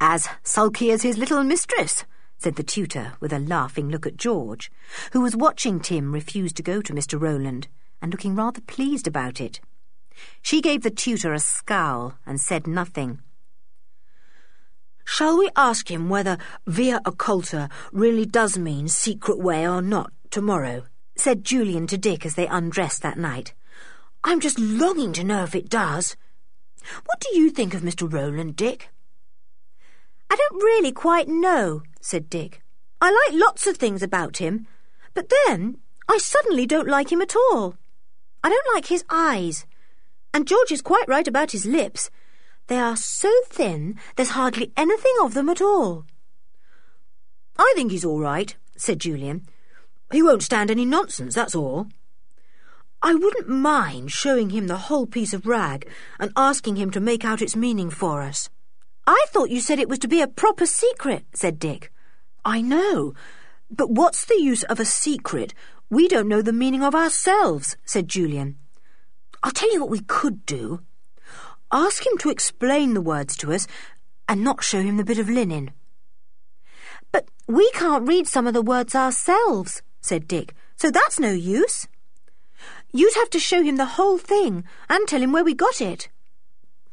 [0.00, 2.04] As sulky as his little mistress,
[2.38, 4.70] said the tutor with a laughing look at George,
[5.12, 7.20] who was watching Tim refuse to go to Mr.
[7.20, 7.68] Rowland
[8.00, 9.60] and looking rather pleased about it.
[10.40, 13.20] She gave the tutor a scowl and said nothing.
[15.04, 20.84] Shall we ask him whether via occulta really does mean secret way or not tomorrow?
[21.18, 23.52] Said Julian to Dick as they undressed that night.
[24.24, 26.16] I'm just longing to know if it does.
[27.04, 28.10] What do you think of Mr.
[28.10, 28.90] Rowland, Dick?
[30.30, 32.62] I don't really quite know, said Dick.
[33.00, 34.66] I like lots of things about him,
[35.14, 35.78] but then
[36.08, 37.74] I suddenly don't like him at all.
[38.42, 39.66] I don't like his eyes.
[40.32, 42.10] And George is quite right about his lips.
[42.68, 46.04] They are so thin, there's hardly anything of them at all.
[47.58, 49.46] I think he's all right, said Julian.
[50.10, 51.88] He won't stand any nonsense, that's all.
[53.02, 57.24] I wouldn't mind showing him the whole piece of rag and asking him to make
[57.24, 58.50] out its meaning for us.
[59.06, 61.92] I thought you said it was to be a proper secret, said Dick.
[62.44, 63.14] I know,
[63.70, 65.54] but what's the use of a secret?
[65.90, 68.58] We don't know the meaning of ourselves, said Julian.
[69.42, 70.80] I'll tell you what we could do.
[71.70, 73.66] Ask him to explain the words to us
[74.28, 75.70] and not show him the bit of linen.
[77.12, 81.86] But we can't read some of the words ourselves, said Dick, so that's no use.
[82.92, 86.08] You'd have to show him the whole thing and tell him where we got it.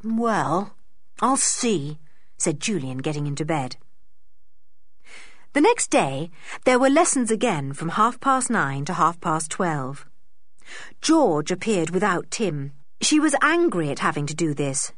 [0.04, 0.76] Well,
[1.22, 2.00] I'll see,
[2.38, 3.78] said Julian, getting into bed.
[5.54, 6.30] The next day,
[6.66, 10.06] there were lessons again from half past nine to half past twelve.
[11.02, 12.74] George appeared without Tim.
[13.00, 14.92] She was angry at having to do this.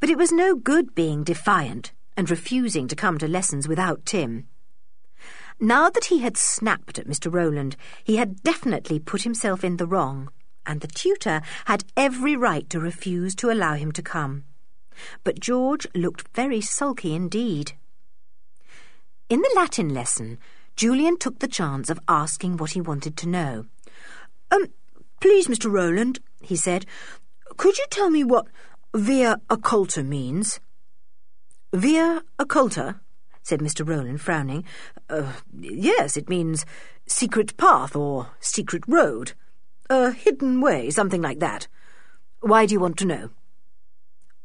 [0.00, 4.48] But it was no good being defiant and refusing to come to lessons without Tim.
[5.60, 7.32] Now that he had snapped at Mr.
[7.32, 10.30] Rowland, he had definitely put himself in the wrong,
[10.66, 14.44] and the tutor had every right to refuse to allow him to come.
[15.22, 17.72] But George looked very sulky indeed.
[19.28, 20.38] In the Latin lesson,
[20.76, 23.66] Julian took the chance of asking what he wanted to know.
[24.50, 24.66] Um,
[25.20, 25.70] please, Mr.
[25.70, 26.84] Rowland, he said,
[27.56, 28.46] could you tell me what
[28.94, 30.60] via occulta means?
[31.72, 33.00] Via occulta?
[33.44, 33.86] Said Mr.
[33.86, 34.64] Rowland, frowning.
[35.08, 36.66] Uh, yes, it means
[37.06, 39.32] secret path or secret road.
[39.90, 41.68] A hidden way, something like that.
[42.40, 43.30] Why do you want to know?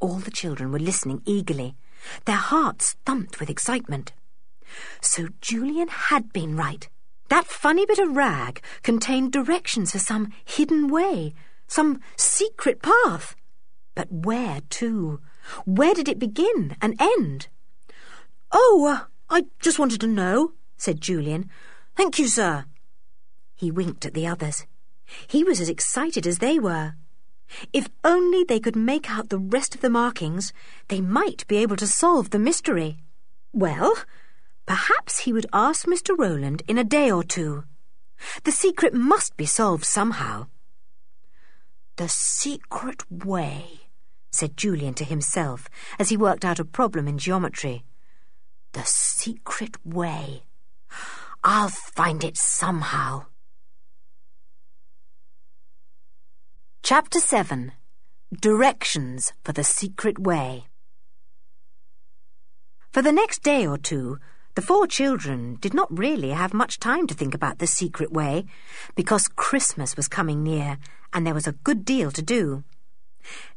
[0.02, 1.76] All the children were listening eagerly.
[2.26, 4.12] Their hearts thumped with excitement.
[5.02, 6.88] So Julian had been right.
[7.30, 11.34] That funny bit of rag contained directions for some hidden way,
[11.68, 13.36] some secret path.
[13.96, 15.22] But where to?
[15.66, 17.48] Where did it begin and end?
[18.52, 21.50] Oh, uh, I just wanted to know, said Julian.
[21.96, 22.66] Thank you, sir.
[23.56, 24.66] He winked at the others.
[25.28, 26.94] He was as excited as they were.
[27.74, 30.54] If only they could make out the rest of the markings,
[30.88, 32.98] they might be able to solve the mystery.
[33.52, 33.96] Well,
[34.66, 36.18] perhaps he would ask Mr.
[36.18, 37.64] Rowland in a day or two.
[38.44, 40.48] The secret must be solved somehow.
[41.96, 43.82] The secret way,
[44.32, 47.84] said Julian to himself as he worked out a problem in geometry.
[48.74, 50.44] The secret way.
[51.44, 53.26] I'll find it somehow.
[56.84, 57.72] Chapter 7
[58.32, 60.66] Directions for the Secret Way
[62.92, 64.20] For the next day or two,
[64.54, 68.46] the four children did not really have much time to think about the secret way,
[68.96, 70.78] because Christmas was coming near
[71.12, 72.64] and there was a good deal to do.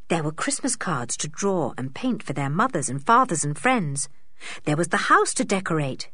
[0.09, 4.09] There were Christmas cards to draw and paint for their mothers and fathers and friends.
[4.65, 6.11] There was the house to decorate.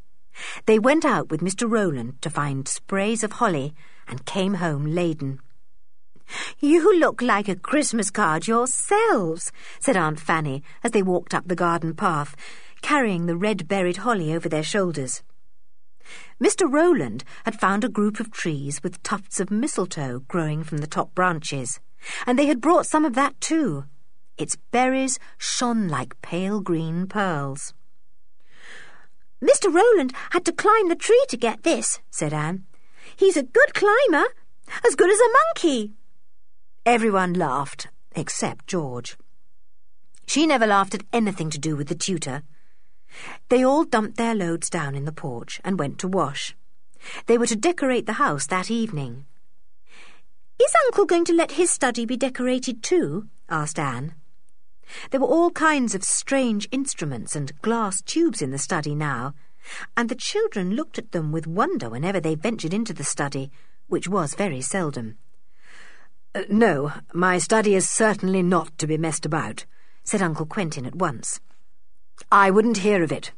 [0.65, 1.69] They went out with Mr.
[1.69, 3.73] Rowland to find sprays of holly
[4.07, 5.39] and came home laden.
[6.59, 11.55] You look like a Christmas card yourselves, said Aunt Fanny as they walked up the
[11.55, 12.35] garden path,
[12.81, 15.23] carrying the red-berried holly over their shoulders.
[16.41, 16.71] Mr.
[16.71, 21.13] Rowland had found a group of trees with tufts of mistletoe growing from the top
[21.13, 21.79] branches,
[22.25, 23.85] and they had brought some of that too.
[24.37, 27.73] Its berries shone like pale green pearls.
[29.41, 29.73] Mr.
[29.73, 32.65] Rowland had to climb the tree to get this, said Anne.
[33.15, 34.25] He's a good climber,
[34.85, 35.93] as good as a monkey.
[36.85, 39.17] Everyone laughed, except George.
[40.27, 42.43] She never laughed at anything to do with the tutor.
[43.49, 46.55] They all dumped their loads down in the porch and went to wash.
[47.25, 49.25] They were to decorate the house that evening.
[50.59, 53.29] Is Uncle going to let his study be decorated too?
[53.49, 54.13] asked Anne.
[55.11, 59.33] There were all kinds of strange instruments and glass tubes in the study now,
[59.95, 63.51] and the children looked at them with wonder whenever they ventured into the study,
[63.87, 65.17] which was very seldom.
[66.33, 69.65] Uh, no, my study is certainly not to be messed about,
[70.03, 71.39] said Uncle Quentin at once.
[72.31, 73.31] I wouldn't hear of it.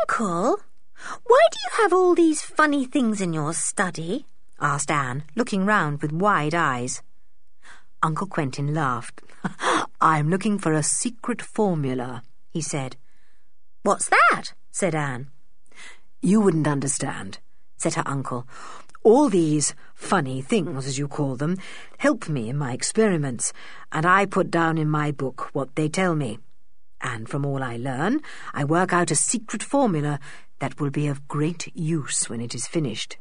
[0.00, 0.60] Uncle,
[1.26, 4.26] why do you have all these funny things in your study?
[4.60, 7.02] asked Anne, looking round with wide eyes.
[8.02, 9.22] Uncle Quentin laughed.
[10.00, 12.96] I'm looking for a secret formula, he said.
[13.82, 14.52] What's that?
[14.70, 15.28] said Anne.
[16.20, 17.38] You wouldn't understand,
[17.76, 18.46] said her uncle.
[19.02, 21.56] All these funny things, as you call them,
[21.98, 23.52] help me in my experiments,
[23.90, 26.38] and I put down in my book what they tell me.
[27.00, 28.20] And from all I learn,
[28.52, 30.20] I work out a secret formula
[30.58, 33.16] that will be of great use when it is finished.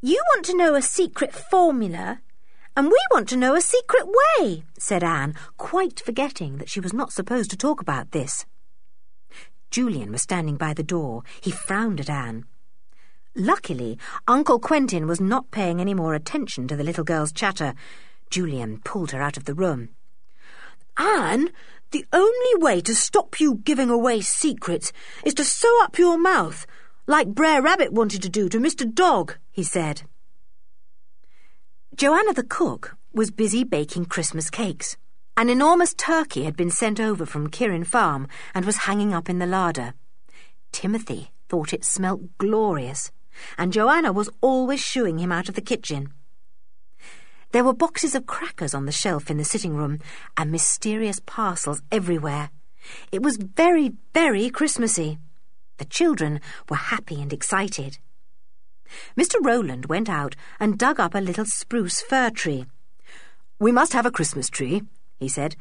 [0.00, 2.20] You want to know a secret formula,
[2.76, 4.06] and we want to know a secret
[4.38, 8.46] way, said Anne, quite forgetting that she was not supposed to talk about this.
[9.70, 11.22] Julian was standing by the door.
[11.40, 12.44] He frowned at Anne.
[13.36, 17.74] Luckily, Uncle Quentin was not paying any more attention to the little girl's chatter.
[18.30, 19.90] Julian pulled her out of the room.
[20.96, 21.50] Anne,
[21.90, 24.92] the only way to stop you giving away secrets
[25.24, 26.66] is to sew up your mouth,
[27.06, 28.92] like Brer Rabbit wanted to do to Mr.
[28.92, 30.02] Dog, he said.
[31.96, 34.96] Joanna the cook was busy baking Christmas cakes.
[35.36, 39.38] An enormous turkey had been sent over from Kirrin Farm and was hanging up in
[39.38, 39.94] the larder.
[40.72, 43.12] Timothy thought it smelt glorious
[43.56, 46.12] and Joanna was always shooing him out of the kitchen.
[47.52, 50.00] There were boxes of crackers on the shelf in the sitting room
[50.36, 52.50] and mysterious parcels everywhere.
[53.12, 55.18] It was very, very Christmassy.
[55.76, 57.98] The children were happy and excited.
[59.18, 59.36] Mr.
[59.42, 62.66] Rowland went out and dug up a little spruce fir tree.
[63.58, 64.82] We must have a Christmas tree,
[65.18, 65.56] he said.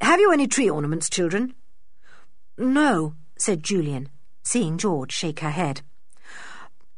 [0.00, 1.54] Have you any tree ornaments, children?
[2.58, 4.08] No, said Julian,
[4.42, 5.82] seeing George shake her head.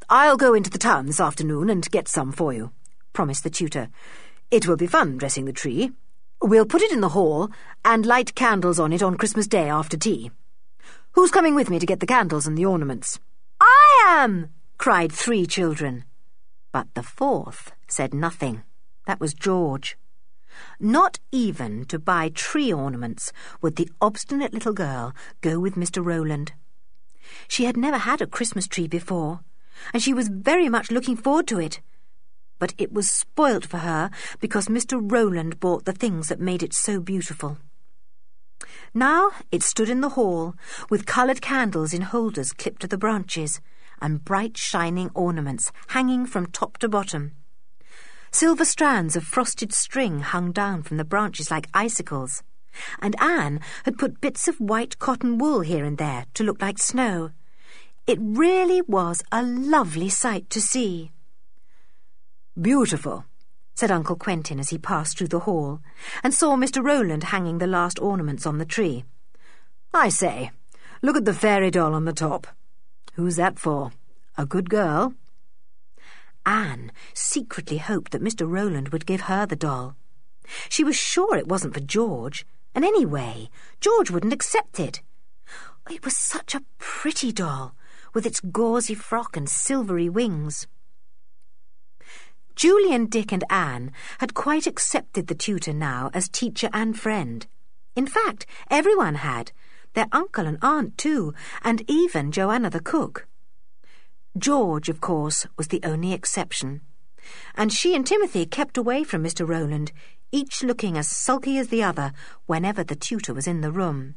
[0.09, 2.71] I'll go into the town this afternoon and get some for you,
[3.13, 3.89] promised the tutor.
[4.51, 5.91] It will be fun dressing the tree.
[6.41, 7.51] We'll put it in the hall
[7.85, 10.31] and light candles on it on Christmas Day after tea.
[11.13, 13.19] Who's coming with me to get the candles and the ornaments?
[13.61, 14.51] I am!
[14.79, 16.05] Cried three children.
[16.73, 18.63] But the fourth said nothing.
[19.07, 19.97] That was George.
[20.81, 26.05] Not even to buy tree ornaments would the obstinate little girl go with Mr.
[26.05, 26.53] Rowland.
[27.49, 29.41] She had never had a Christmas tree before
[29.93, 31.81] and she was very much looking forward to it.
[32.59, 34.11] But it was spoilt for her
[34.41, 34.99] because Mr.
[35.01, 37.59] Rowland bought the things that made it so beautiful.
[38.95, 40.55] Now it stood in the hall,
[40.89, 43.61] with coloured candles in holders clipped to the branches,
[44.01, 47.33] and bright shining ornaments hanging from top to bottom.
[48.33, 52.43] Silver strands of frosted string hung down from the branches like icicles,
[53.01, 56.79] and Anne had put bits of white cotton wool here and there to look like
[56.79, 57.31] snow.
[58.07, 61.13] It really was a lovely sight to see.
[62.61, 63.25] Beautiful,
[63.75, 65.81] said Uncle Quentin as he passed through the hall,
[66.23, 66.83] and saw Mr.
[66.85, 69.05] Rowland hanging the last ornaments on the tree.
[69.93, 70.51] I say,
[71.03, 72.47] look at the fairy doll on the top.
[73.17, 73.93] Who's that for?
[74.37, 75.15] A good girl?
[76.45, 78.47] Anne secretly hoped that Mr.
[78.47, 79.97] Rowland would give her the doll.
[80.69, 82.45] She was sure it wasn't for George,
[82.75, 83.49] and anyway,
[83.81, 85.01] George wouldn't accept it.
[85.91, 87.75] It was such a pretty doll,
[88.13, 90.67] with its gauzy frock and silvery wings.
[92.55, 97.47] Julian, Dick, and Anne had quite accepted the tutor now as teacher and friend.
[97.95, 99.53] In fact, everyone had,
[99.97, 101.35] their uncle and aunt too,
[101.65, 103.27] and even Joanna the cook.
[104.39, 106.83] George, of course, was the only exception,
[107.55, 109.49] and she and Timothy kept away from Mr.
[109.49, 109.93] Rowland,
[110.31, 112.13] each looking as sulky as the other
[112.45, 114.15] whenever the tutor was in the room.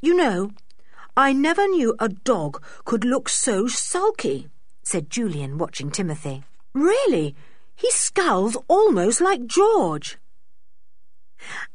[0.00, 0.52] You know,
[1.16, 4.48] I never knew a dog could look so sulky,
[4.84, 6.44] said Julian, watching Timothy.
[6.72, 7.34] Really?
[7.74, 10.18] He scowls almost like George.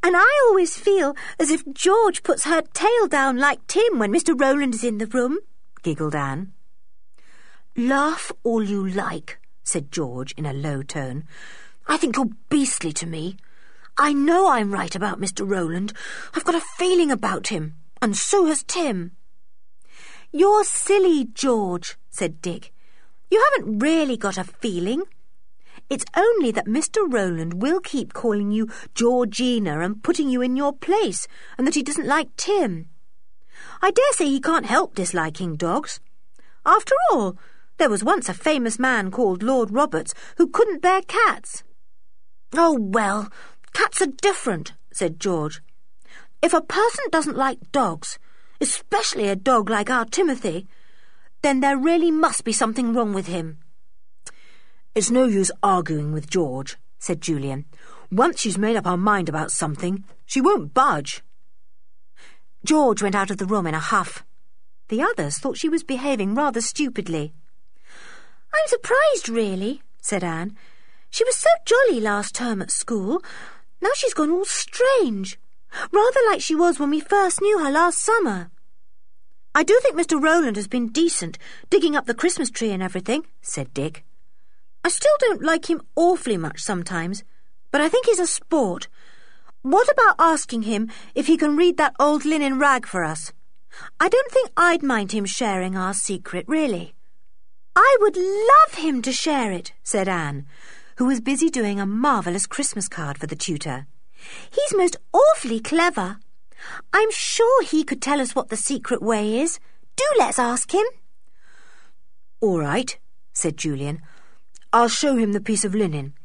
[0.02, 4.40] And I always feel as if George puts her tail down like Tim when Mr.
[4.40, 5.40] Rowland is in the room,
[5.82, 6.54] giggled Anne.
[7.76, 11.24] Laugh all you like, said George in a low tone.
[11.88, 13.38] I think you're beastly to me.
[13.98, 15.48] I know I'm right about Mr.
[15.48, 15.94] Rowland.
[16.34, 19.12] I've got a feeling about him, and so has Tim.
[20.32, 22.74] You're silly, George, said Dick.
[23.30, 25.04] You haven't really got a feeling.
[25.94, 27.06] It's only that Mr.
[27.08, 31.84] Rowland will keep calling you Georgina and putting you in your place, and that he
[31.84, 32.90] doesn't like Tim.
[33.80, 36.00] I dare say he can't help disliking dogs.
[36.66, 37.38] After all,
[37.78, 41.64] there was once a famous man called Lord Roberts who couldn't bear cats.
[42.56, 43.30] Oh, well,
[43.74, 45.62] cats are different, said George.
[46.42, 48.18] If a person doesn't like dogs,
[48.60, 50.66] especially a dog like our Timothy,
[51.44, 53.60] then there really must be something wrong with him.
[54.96, 57.66] It's no use arguing with George, said Julian.
[58.12, 61.24] Once she's made up her mind about something, she won't budge.
[62.64, 64.24] George went out of the room in a huff.
[64.90, 67.34] The others thought she was behaving rather stupidly.
[68.54, 70.56] I'm surprised, really, said Anne.
[71.10, 73.24] She was so jolly last term at school.
[73.82, 75.40] Now she's gone all strange.
[75.92, 78.52] Rather like she was when we first knew her last summer.
[79.56, 80.22] I do think Mr.
[80.22, 81.40] Rowland has been decent,
[81.72, 84.06] digging up the Christmas tree and everything, said Dick.
[84.84, 87.24] I still don't like him awfully much sometimes,
[87.72, 88.88] but I think he's a sport.
[89.62, 93.32] What about asking him if he can read that old linen rag for us?
[94.00, 96.94] I don't think I'd mind him sharing our secret, really.
[97.76, 100.46] I would love him to share it, said Anne,
[100.98, 103.88] who was busy doing a marvellous Christmas card for the tutor.
[104.52, 106.18] He's most awfully clever.
[106.94, 109.60] I'm sure he could tell us what the secret way is.
[109.96, 110.86] Do let's ask him.
[112.42, 112.98] All right,
[113.34, 114.02] said Julian.
[114.76, 116.16] I'll show him the piece of linen.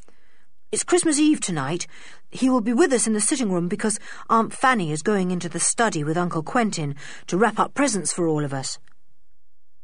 [0.73, 1.87] It's Christmas Eve tonight.
[2.31, 5.51] He will be with us in the sitting room because Aunt Fanny is going into
[5.51, 6.95] the study with Uncle Quentin
[7.27, 8.79] to wrap up presents for all of us.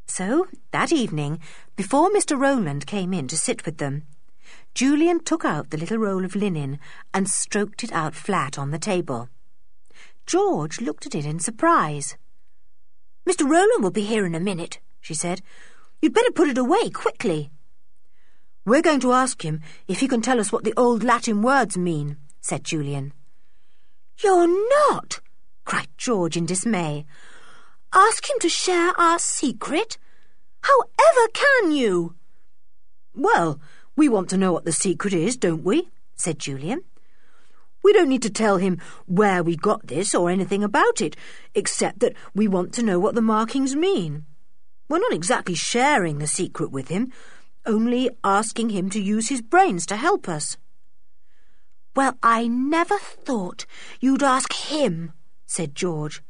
[0.07, 1.41] So, that evening,
[1.77, 2.41] before Mr.
[2.41, 4.05] Rowland came in to sit with them,
[4.75, 6.79] Julian took out the little roll of linen
[7.13, 9.29] and stroked it out flat on the table.
[10.25, 12.17] George looked at it in surprise.
[13.29, 13.43] Mr.
[13.47, 15.43] Rowland will be here in a minute, she said.
[16.01, 17.51] You'd better put it away quickly.
[18.67, 21.77] We're going to ask him if he can tell us what the old Latin words
[21.77, 23.13] mean, said Julian.
[24.23, 24.49] You're
[24.89, 25.21] not,
[25.67, 27.05] cried George in dismay.
[27.93, 29.99] Ask him to share our secret?
[30.63, 32.15] However can you?
[33.15, 33.61] Well,
[33.97, 35.91] we want to know what the secret is, don't we?
[36.15, 36.81] said Julian.
[37.83, 41.17] We don't need to tell him where we got this or anything about it,
[41.55, 44.25] except that we want to know what the markings mean.
[44.89, 47.13] We're not exactly sharing the secret with him,
[47.67, 50.57] only asking him to use his brains to help us.
[51.97, 53.67] Well, I never thought
[54.01, 55.13] you'd ask him,
[55.47, 56.23] said George.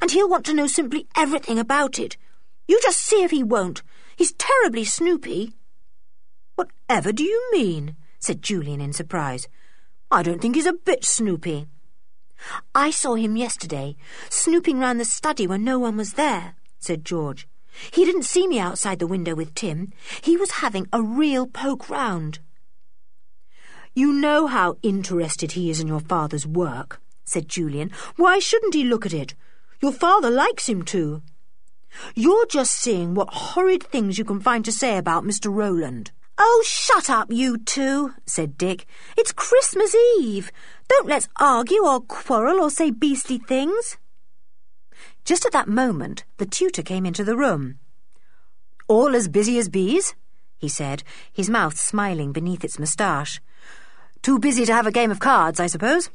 [0.00, 2.16] And he'll want to know simply everything about it.
[2.66, 3.82] You just see if he won't.
[4.16, 5.52] He's terribly snoopy.
[6.56, 7.96] Whatever do you mean?
[8.18, 9.46] said Julian in surprise.
[10.10, 11.66] I don't think he's a bit snoopy.
[12.74, 13.96] I saw him yesterday,
[14.28, 17.48] snooping round the study when no one was there, said George.
[17.90, 19.92] He didn't see me outside the window with Tim.
[20.22, 22.38] He was having a real poke round.
[23.94, 27.90] You know how interested he is in your father's work, said Julian.
[28.16, 29.34] Why shouldn't he look at it?
[29.80, 31.22] Your father likes him to.
[32.14, 35.52] You're just seeing what horrid things you can find to say about Mr.
[35.52, 36.10] Rowland.
[36.38, 38.84] Oh, shut up, you two, said Dick.
[39.16, 40.52] It's Christmas Eve.
[40.88, 43.96] Don't let's argue or quarrel or say beastly things.
[45.26, 47.80] Just at that moment, the tutor came into the room.
[48.86, 50.14] All as busy as bees?
[50.56, 51.02] he said,
[51.32, 53.40] his mouth smiling beneath its moustache.
[54.22, 56.10] Too busy to have a game of cards, I suppose?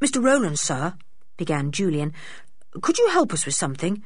[0.00, 0.24] Mr.
[0.24, 0.94] Rowland, sir,
[1.36, 2.14] began Julian,
[2.80, 4.02] could you help us with something?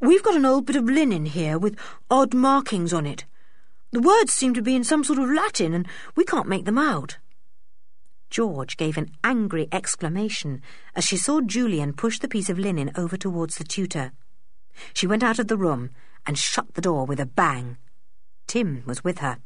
[0.00, 1.76] We've got an old bit of linen here with
[2.08, 3.24] odd markings on it.
[3.90, 6.78] The words seem to be in some sort of Latin, and we can't make them
[6.78, 7.18] out.
[8.30, 10.60] George gave an angry exclamation
[10.94, 14.12] as she saw Julian push the piece of linen over towards the tutor.
[14.92, 15.90] She went out of the room
[16.26, 17.78] and shut the door with a bang.
[18.46, 19.38] Tim was with her.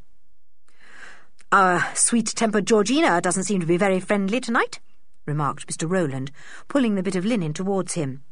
[1.50, 4.80] Our sweet-tempered Georgina doesn't seem to be very friendly tonight,
[5.26, 5.88] remarked Mr.
[5.88, 6.32] Rowland,
[6.68, 8.22] pulling the bit of linen towards him.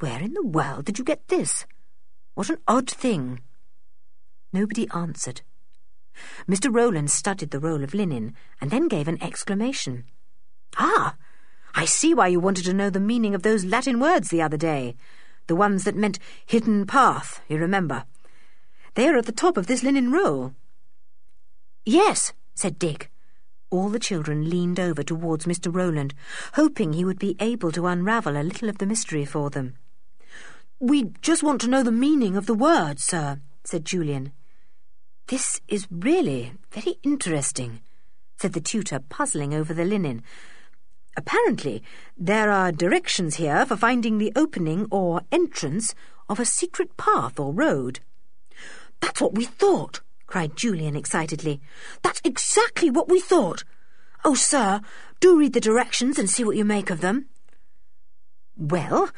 [0.00, 1.66] Where in the world did you get this?
[2.34, 3.40] What an odd thing.
[4.52, 5.42] Nobody answered.
[6.48, 6.74] Mr.
[6.74, 10.04] Rowland studied the roll of linen and then gave an exclamation.
[10.76, 11.16] Ah!
[11.74, 14.56] I see why you wanted to know the meaning of those Latin words the other
[14.56, 14.96] day.
[15.46, 18.04] The ones that meant hidden path, you remember.
[18.94, 20.54] They are at the top of this linen roll.
[21.84, 23.10] Yes, said Dick.
[23.70, 25.72] All the children leaned over towards Mr.
[25.72, 26.12] Rowland,
[26.54, 29.74] hoping he would be able to unravel a little of the mystery for them.
[30.80, 34.32] We just want to know the meaning of the words, sir, said Julian.
[35.30, 37.82] This is really very interesting,
[38.38, 40.24] said the tutor, puzzling over the linen.
[41.16, 41.84] Apparently,
[42.18, 45.94] there are directions here for finding the opening or entrance
[46.28, 48.00] of a secret path or road.
[48.98, 51.60] That's what we thought, cried Julian excitedly.
[52.02, 53.62] That's exactly what we thought.
[54.24, 54.80] Oh, sir,
[55.20, 57.26] do read the directions and see what you make of them.
[58.56, 59.10] Well,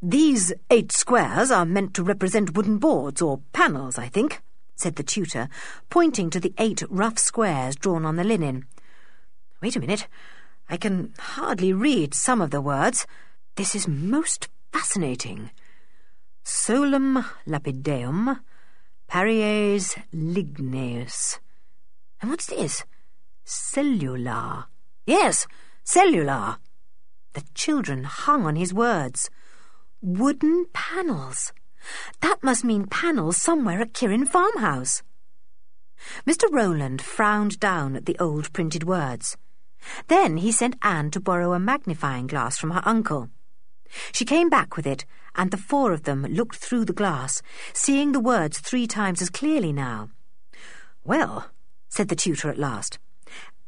[0.00, 4.42] these eight squares are meant to represent wooden boards or panels, I think,
[4.80, 5.48] said the tutor,
[5.90, 8.64] pointing to the eight rough squares drawn on the linen.
[9.60, 10.08] Wait a minute.
[10.68, 13.06] I can hardly read some of the words.
[13.56, 15.50] This is most fascinating.
[16.44, 18.40] Solum lapideum,
[19.06, 21.38] Paries ligneus.
[22.20, 22.84] And what's this?
[23.44, 24.66] Cellula.
[25.06, 25.46] Yes,
[25.84, 26.58] cellula.
[27.32, 29.28] The children hung on his words.
[30.00, 31.52] Wooden panels.
[32.20, 35.02] That must mean panels somewhere at Kirrin farmhouse.
[36.26, 36.44] Mr.
[36.50, 39.36] Rowland frowned down at the old printed words.
[40.08, 43.30] Then he sent Anne to borrow a magnifying glass from her uncle.
[44.12, 45.04] She came back with it,
[45.34, 49.30] and the four of them looked through the glass, seeing the words three times as
[49.30, 50.10] clearly now.
[51.04, 51.50] Well,
[51.88, 52.98] said the tutor at last,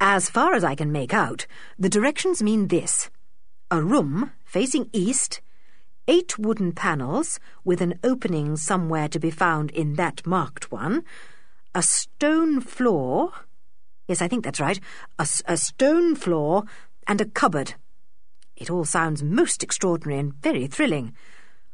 [0.00, 1.46] as far as I can make out,
[1.78, 3.10] the directions mean this
[3.70, 5.40] a room facing east,
[6.09, 11.05] eight wooden panels with an opening somewhere to be found in that marked one,
[11.74, 13.32] a stone floor.
[14.09, 14.80] Yes, I think that's right.
[15.18, 16.64] A, a stone floor
[17.07, 17.74] and a cupboard.
[18.57, 21.14] It all sounds most extraordinary and very thrilling.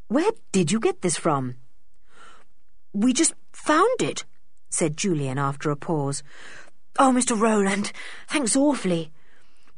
[0.09, 1.57] Where did you get this from?
[2.93, 4.25] We just found it,
[4.71, 6.23] said Julian after a pause.
[6.99, 7.39] Oh, Mr.
[7.39, 7.93] Rowland,
[8.27, 9.13] thanks awfully.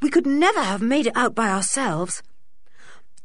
[0.01, 2.23] We could never have made it out by ourselves.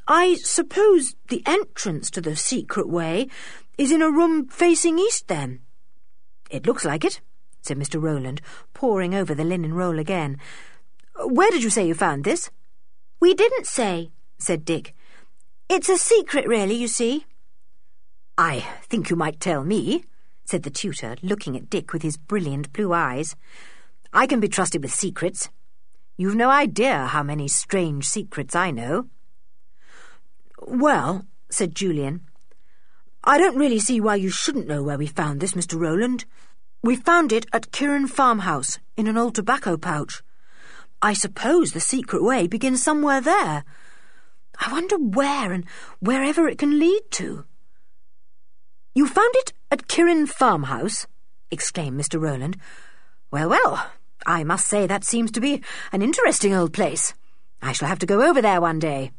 [0.08, 3.28] I suppose the entrance to the secret way
[3.76, 5.60] is in a room facing east, then?
[6.48, 7.20] It looks like it,
[7.60, 8.00] said Mr.
[8.00, 8.40] Rowland,
[8.72, 10.38] poring over the linen roll again.
[11.18, 12.50] Where did you say you found this?
[13.18, 14.94] We didn't say, said Dick.
[15.68, 17.26] It's a secret, really, you see.
[18.38, 20.04] I think you might tell me,
[20.44, 23.34] said the tutor, looking at Dick with his brilliant blue eyes.
[24.12, 25.48] I can be trusted with secrets.
[26.16, 29.08] You've no idea how many strange secrets I know.
[30.66, 32.22] Well, said Julian,
[33.22, 35.78] I don't really see why you shouldn't know where we found this, Mr.
[35.78, 36.24] Rowland.
[36.82, 40.22] We found it at Kirrin farmhouse in an old tobacco pouch.
[41.00, 43.64] I suppose the secret way begins somewhere there.
[44.58, 45.64] I wonder where and
[46.00, 47.44] wherever it can lead to.
[48.92, 51.06] You found it at Kirrin farmhouse?
[51.48, 52.20] exclaimed Mr.
[52.20, 52.56] Rowland.
[53.30, 53.90] Well, well,
[54.26, 55.62] I must say that seems to be
[55.92, 57.14] an interesting old place.
[57.62, 59.12] I shall have to go over there one day.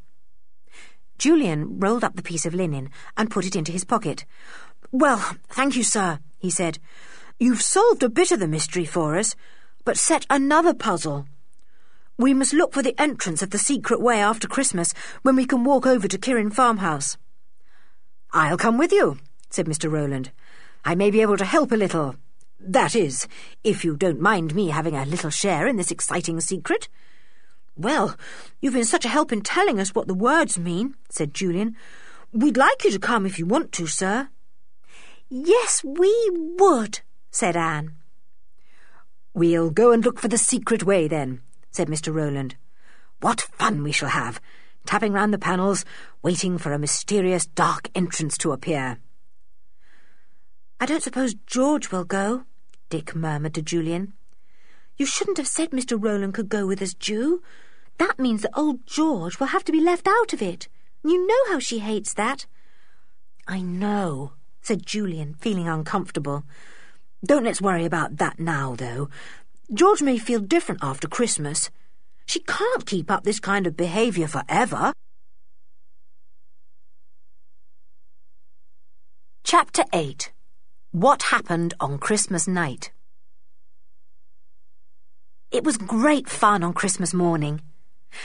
[1.18, 4.26] Julian rolled up the piece of linen and put it into his pocket.
[4.92, 6.80] Well, thank you, sir, he said.
[7.40, 9.36] You've solved a bit of the mystery for us,
[9.84, 11.26] but set another puzzle.
[12.18, 15.64] We must look for the entrance of the secret way after Christmas, when we can
[15.64, 17.18] walk over to Kirrin farmhouse.
[18.34, 19.18] I'll come with you,
[19.50, 19.92] said Mr.
[19.92, 20.32] Rowland.
[20.84, 22.16] I may be able to help a little.
[22.60, 23.28] That is,
[23.64, 26.90] if you don't mind me having a little share in this exciting secret.
[27.78, 28.18] Well,
[28.60, 31.76] you've been such a help in telling us what the words mean, said Julian.
[32.34, 34.30] We'd like you to come if you want to, sir.
[35.30, 37.92] Yes, we would, said Anne.
[39.36, 42.14] We'll go and look for the secret way, then, said Mr.
[42.14, 42.56] Rowland.
[43.22, 44.42] What fun we shall have,
[44.88, 45.86] tapping round the panels,
[46.24, 48.98] waiting for a mysterious dark entrance to appear.
[50.80, 52.46] I don't suppose George will go,
[52.90, 54.14] Dick murmured to Julian.
[54.98, 56.02] You shouldn't have said Mr.
[56.02, 57.44] Rowland could go with us, Ju.
[57.98, 60.68] That means that old George will have to be left out of it.
[61.04, 62.46] You know how she hates that.
[63.48, 66.44] I know, said Julian, feeling uncomfortable.
[67.26, 69.10] Don't let's worry about that now, though.
[69.74, 71.70] George may feel different after Christmas.
[72.26, 74.94] She can't keep up this kind of behaviour forever.
[79.44, 80.34] Chapter 8
[80.92, 82.92] What Happened on Christmas Night
[85.52, 87.62] It was great fun on Christmas morning.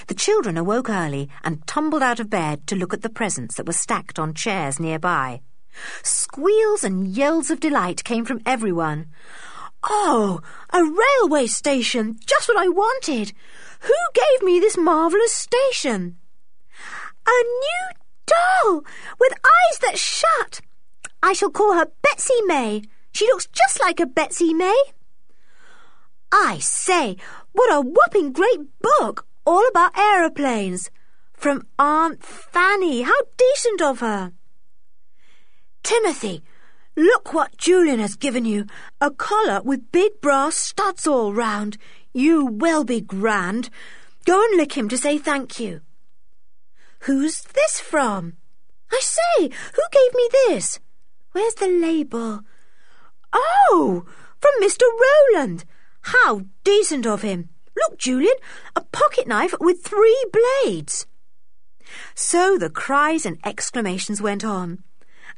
[0.07, 3.67] The children awoke early and tumbled out of bed to look at the presents that
[3.67, 5.41] were stacked on chairs nearby.
[6.03, 9.07] Squeals and yells of delight came from everyone.
[9.83, 12.19] Oh, a railway station!
[12.25, 13.33] Just what I wanted!
[13.81, 16.19] Who gave me this marvellous station?
[17.27, 17.89] A new
[18.27, 18.85] doll
[19.19, 20.61] with eyes that shut.
[21.23, 24.81] I shall call her Betsy May, She looks just like a Betsy May.
[26.33, 27.17] I say,
[27.53, 30.91] what a whopping great book, all about aeroplanes.
[31.33, 33.03] From Aunt Fanny.
[33.03, 34.33] How decent of her.
[35.83, 36.43] Timothy,
[36.97, 38.67] look what Julian has given you.
[39.01, 41.79] A collar with big brass studs all round.
[42.15, 43.71] You will be grand.
[44.25, 45.81] Go and lick him to say thank you.
[47.01, 48.35] Who's this from?
[48.93, 50.79] I say, who gave me this?
[51.33, 52.43] Where's the label?
[53.33, 54.05] Oh,
[54.39, 54.85] from Mr.
[54.85, 55.65] Rowland.
[56.03, 57.49] How decent of him.
[57.77, 58.35] Look, Julian,
[58.77, 61.07] a pocket knife with three blades.
[62.15, 64.83] So the cries and exclamations went on,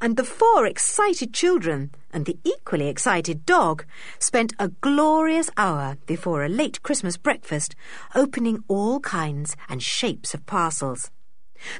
[0.01, 3.85] and the four excited children and the equally excited dog
[4.19, 7.75] spent a glorious hour before a late Christmas breakfast
[8.13, 11.11] opening all kinds and shapes of parcels.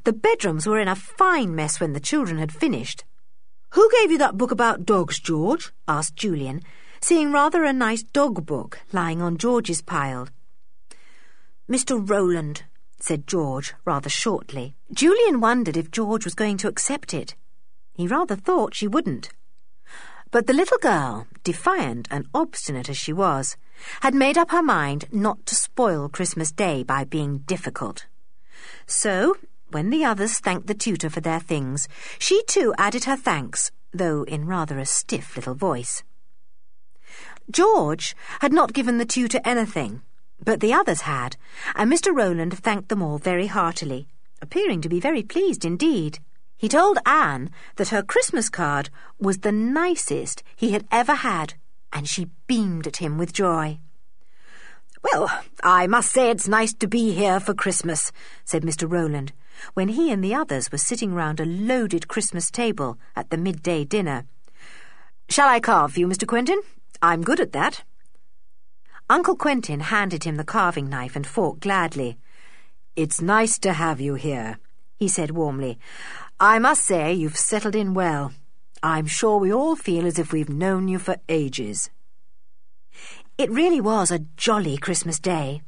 [0.04, 3.04] The bedrooms were in a fine mess when the children had finished.
[3.72, 5.74] Who gave you that book about dogs, George?
[5.88, 6.62] asked Julian,
[7.02, 10.30] seeing rather a nice dog book lying on George's pile.
[11.68, 11.98] Mr.
[12.08, 12.64] Rowland,
[13.00, 14.76] said George rather shortly.
[14.94, 17.36] Julian wondered if George was going to accept it.
[17.94, 19.30] He rather thought she wouldn't.
[20.30, 23.58] But the little girl, defiant and obstinate as she was,
[24.02, 28.06] had made up her mind not to spoil Christmas Day by being difficult.
[28.86, 29.36] So,
[29.72, 31.88] when the others thanked the tutor for their things,
[32.20, 36.04] she too added her thanks, though in rather a stiff little voice.
[37.50, 40.04] George had not given the tutor anything,
[40.44, 41.38] but the others had,
[41.76, 42.16] and Mr.
[42.16, 44.08] Rowland thanked them all very heartily,
[44.42, 46.20] appearing to be very pleased indeed.
[46.58, 51.56] He told Anne that her Christmas card was the nicest he had ever had,
[51.92, 53.80] and she beamed at him with joy.
[55.04, 55.30] Well,
[55.64, 58.12] I must say it's nice to be here for Christmas,
[58.44, 58.92] said Mr.
[58.92, 59.34] Rowland,
[59.74, 63.84] when he and the others were sitting round a loaded Christmas table at the midday
[63.84, 64.26] dinner.
[65.30, 66.28] Shall I carve for you, Mr.
[66.28, 66.62] Quentin?
[67.02, 67.84] I'm good at that.
[69.08, 72.18] Uncle Quentin handed him the carving knife and fork gladly.
[72.96, 74.58] It's nice to have you here,
[74.98, 75.78] he said warmly.
[76.40, 78.34] I must say you've settled in well.
[78.82, 81.92] I'm sure we all feel as if we've known you for ages.
[83.38, 85.62] It really was a jolly Christmas day.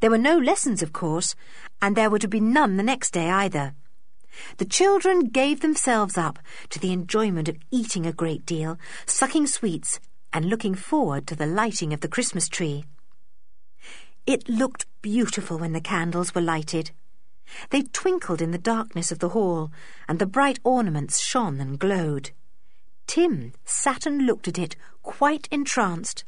[0.00, 1.34] There were no lessons, of course,
[1.80, 3.74] and there were to be none the next day either.
[4.58, 6.38] The children gave themselves up
[6.68, 9.98] to the enjoyment of eating a great deal, sucking sweets,
[10.32, 12.84] and looking forward to the lighting of the Christmas tree.
[14.26, 16.92] It looked beautiful when the candles were lighted.
[17.70, 19.70] They twinkled in the darkness of the hall,
[20.08, 22.30] and the bright ornaments shone and glowed.
[23.06, 26.24] Tim sat and looked at it, quite entranced.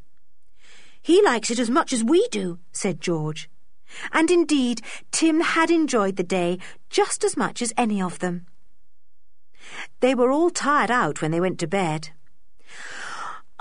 [1.01, 3.49] He likes it as much as we do, said George.
[4.13, 4.81] And indeed,
[5.11, 6.59] Tim had enjoyed the day
[6.91, 8.47] just as much as any of them.
[10.01, 12.11] They were all tired out when they went to bed.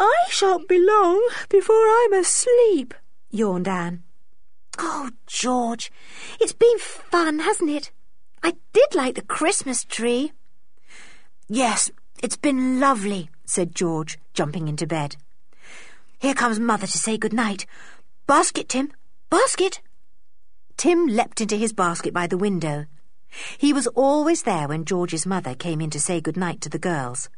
[0.04, 2.96] I shan't be long before I'm asleep,
[3.30, 4.02] yawned Anne.
[4.80, 5.92] Oh, George,
[6.40, 7.92] it's been fun, hasn't it?
[8.42, 10.32] I did like the Christmas tree.
[11.48, 11.92] Yes,
[12.24, 15.18] it's been lovely, said George, jumping into bed.
[16.18, 17.68] Here comes Mother to say good night.
[18.26, 18.92] Basket, Tim,
[19.30, 19.82] basket.
[20.78, 22.86] Tim leapt into his basket by the window.
[23.60, 26.80] He was always there when George's mother came in to say good night to the
[26.80, 27.30] girls.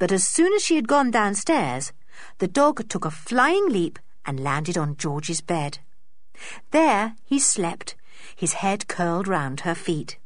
[0.00, 1.92] But as soon as she had gone downstairs,
[2.38, 5.78] the dog took a flying leap and landed on George's bed.
[6.70, 7.94] There he slept,
[8.34, 10.18] his head curled round her feet.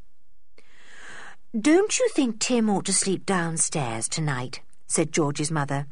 [1.59, 4.61] Don't you think Tim ought to sleep downstairs tonight?
[4.87, 5.87] said George's mother.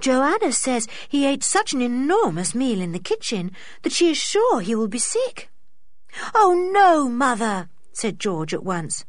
[0.00, 3.52] Joanna says he ate such an enormous meal in the kitchen
[3.82, 5.50] that she is sure he will be sick.
[6.34, 9.04] Oh, no, mother, said George at once.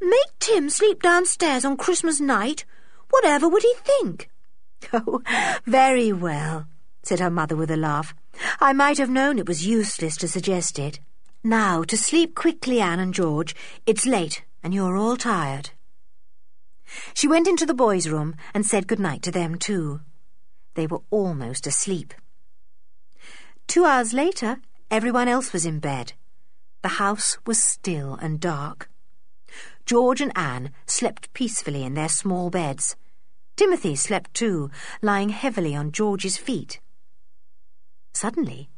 [0.00, 2.64] Make Tim sleep downstairs on Christmas night.
[3.10, 4.30] Whatever would he think?
[4.92, 5.20] Oh,
[5.64, 6.66] very well,
[7.02, 8.14] said her mother with a laugh.
[8.60, 11.00] I might have known it was useless to suggest it.
[11.44, 13.54] Now, to sleep quickly, Anne and George.
[13.86, 15.70] It's late, and you're all tired.
[17.14, 20.00] She went into the boys' room and said good night to them, too.
[20.74, 22.14] They were almost asleep.
[23.66, 24.60] Two hours later,
[24.90, 26.14] everyone else was in bed.
[26.82, 28.88] The house was still and dark.
[29.84, 32.96] George and Anne slept peacefully in their small beds.
[33.58, 34.70] Timothy slept too,
[35.02, 36.78] lying heavily on George's feet.
[38.14, 38.70] Suddenly,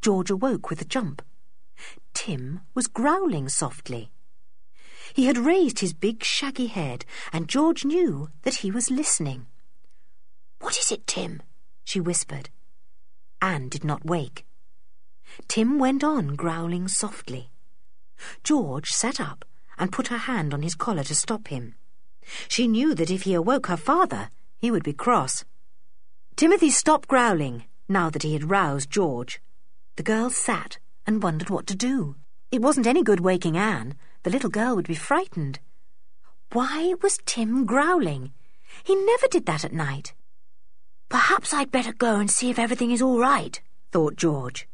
[0.00, 1.20] George awoke with a jump.
[2.14, 4.10] Tim was growling softly.
[5.12, 9.48] He had raised his big shaggy head, and George knew that he was listening.
[10.60, 11.42] What is it, Tim?
[11.84, 12.48] she whispered.
[13.42, 14.46] Anne did not wake.
[15.46, 17.50] Tim went on growling softly.
[18.42, 19.44] George sat up
[19.76, 21.74] and put her hand on his collar to stop him.
[22.48, 25.44] She knew that if he awoke her father, he would be cross.
[26.36, 29.40] Timothy stopped growling now that he had roused George.
[29.96, 32.16] The girls sat and wondered what to do.
[32.50, 33.94] It wasn't any good waking Anne.
[34.22, 35.58] The little girl would be frightened.
[36.52, 38.32] Why was Tim growling?
[38.84, 40.14] He never did that at night.
[41.08, 43.60] Perhaps I'd better go and see if everything is all right,
[43.90, 44.68] thought George.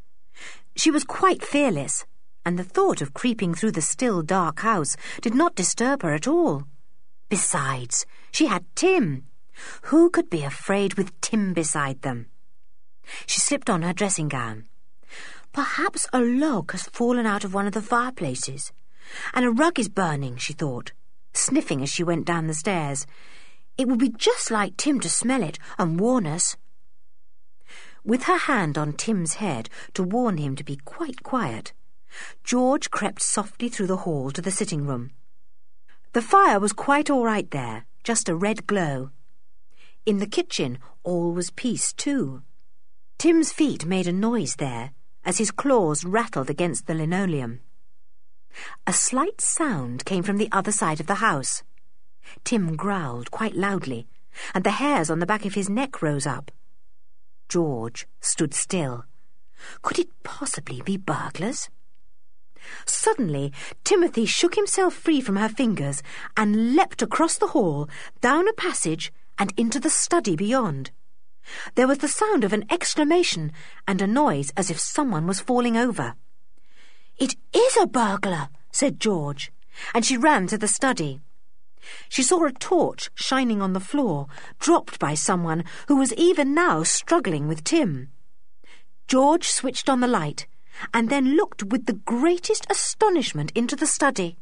[0.76, 2.05] She was quite fearless,
[2.44, 6.28] and the thought of creeping through the still dark house did not disturb her at
[6.28, 6.64] all.
[7.29, 9.26] Besides, she had Tim.
[9.83, 12.26] Who could be afraid with Tim beside them?
[13.26, 14.66] She slipped on her dressing gown.
[15.53, 18.72] Perhaps a log has fallen out of one of the fireplaces.
[19.35, 20.93] And a rug is burning, she thought,
[21.33, 23.07] sniffing as she went down the stairs.
[23.76, 26.57] It would be just like Tim to smell it and warn us.
[28.05, 31.72] With her hand on Tim's head to warn him to be quite quiet,
[32.45, 35.11] George crept softly through the hall to the sitting room.
[36.12, 39.11] The fire was quite all right there, just a red glow.
[40.06, 42.42] In the kitchen, all was peace, too.
[43.18, 44.92] Tim's feet made a noise there
[45.24, 47.61] as his claws rattled against the linoleum.
[48.86, 51.62] A slight sound came from the other side of the house.
[52.44, 54.06] Tim growled quite loudly,
[54.54, 56.50] and the hairs on the back of his neck rose up.
[57.48, 59.04] George stood still.
[59.82, 61.68] Could it possibly be burglars?
[62.87, 63.53] Suddenly,
[63.85, 66.03] Timothy shook himself free from her fingers
[66.37, 67.89] and leapt across the hall,
[68.21, 70.91] down a passage, and into the study beyond.
[71.75, 73.53] There was the sound of an exclamation
[73.87, 76.14] and a noise as if someone was falling over.
[77.16, 79.51] It is a burglar, said George,
[79.95, 81.21] and she ran to the study.
[82.09, 84.27] She saw a torch shining on the floor,
[84.59, 88.11] dropped by someone who was even now struggling with Tim.
[89.07, 90.47] George switched on the light
[90.93, 94.37] and then looked with the greatest astonishment into the study.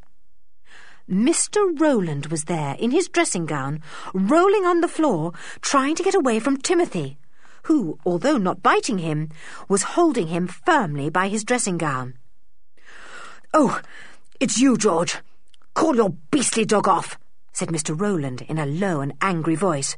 [1.09, 1.79] Mr.
[1.79, 3.81] Rowland was there in his dressing gown,
[4.13, 7.17] rolling on the floor, trying to get away from Timothy,
[7.65, 9.31] who, although not biting him,
[9.69, 12.15] was holding him firmly by his dressing gown.
[13.55, 13.81] Oh,
[14.41, 15.19] it's you, George.
[15.75, 17.19] Call your beastly dog off,
[17.53, 17.99] said Mr.
[17.99, 19.97] Rowland in a low and angry voice.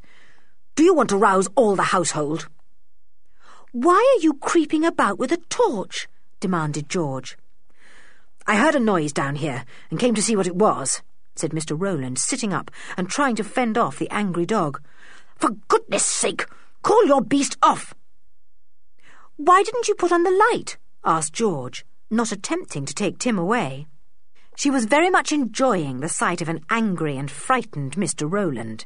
[0.75, 2.47] Do you want to rouse all the household?
[3.71, 6.07] Why are you creeping about with a torch?
[6.39, 7.37] Demanded George.
[8.47, 11.01] I heard a noise down here and came to see what it was,
[11.35, 11.79] said Mr.
[11.79, 14.81] Rowland, sitting up and trying to fend off the angry dog.
[15.35, 16.45] For goodness sake,
[16.81, 17.93] call your beast off!
[19.37, 20.77] Why didn't you put on the light?
[21.05, 23.87] asked George not attempting to take Tim away.
[24.55, 28.29] She was very much enjoying the sight of an angry and frightened Mr.
[28.29, 28.85] Rowland.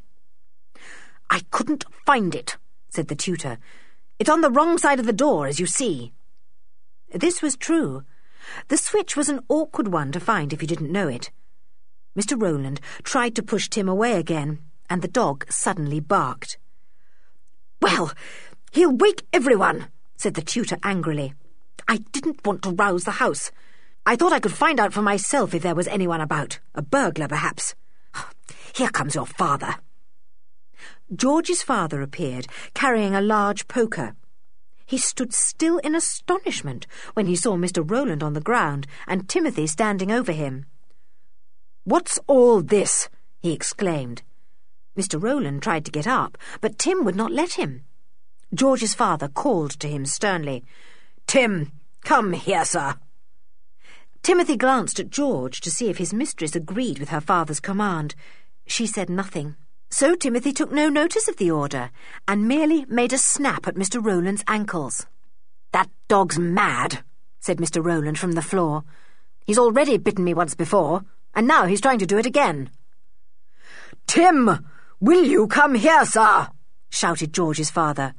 [1.29, 2.57] I couldn't find it,
[2.89, 3.57] said the tutor.
[4.19, 6.11] It's on the wrong side of the door, as you see.
[7.13, 8.03] This was true.
[8.69, 11.31] The switch was an awkward one to find if you didn't know it.
[12.17, 12.39] Mr.
[12.39, 14.59] Rowland tried to push Tim away again,
[14.89, 16.57] and the dog suddenly barked.
[17.81, 18.11] Well,
[18.71, 19.87] he'll wake everyone,
[20.17, 21.33] said the tutor angrily.
[21.87, 23.51] I didn't want to rouse the house.
[24.05, 26.59] I thought I could find out for myself if there was anyone about.
[26.73, 27.75] A burglar, perhaps.
[28.73, 29.75] Here comes your father.
[31.15, 34.15] George's father appeared, carrying a large poker.
[34.85, 37.89] He stood still in astonishment when he saw Mr.
[37.89, 40.65] Rowland on the ground and Timothy standing over him.
[41.83, 43.09] What's all this?
[43.41, 44.21] he exclaimed.
[44.97, 45.21] Mr.
[45.21, 47.83] Rowland tried to get up, but Tim would not let him.
[48.53, 50.63] George's father called to him sternly.
[51.25, 51.71] Tim,
[52.03, 52.95] come here, sir.
[54.21, 58.15] Timothy glanced at George to see if his mistress agreed with her father's command.
[58.65, 59.55] She said nothing.
[59.93, 61.91] So Timothy took no notice of the order
[62.27, 64.03] and merely made a snap at Mr.
[64.03, 65.05] Rowland's ankles.
[65.71, 67.03] That dog's mad,
[67.39, 67.85] said Mr.
[67.85, 68.85] Rowland from the floor.
[69.45, 71.03] He's already bitten me once before,
[71.35, 72.71] and now he's trying to do it again.
[74.07, 74.65] Tim,
[74.99, 76.47] will you come here, sir?
[76.89, 78.15] shouted George's father.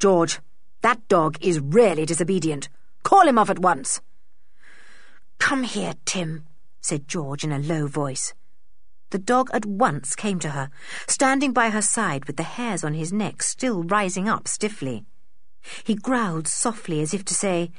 [0.00, 0.40] George,
[0.82, 2.68] that dog is really disobedient.
[3.04, 4.00] Call him off at once.
[5.38, 6.46] Come here, Tim,
[6.80, 8.34] said George in a low voice.
[9.10, 10.68] The dog at once came to her,
[11.06, 15.04] standing by her side with the hairs on his neck still rising up stiffly.
[15.84, 17.70] He growled softly as if to say,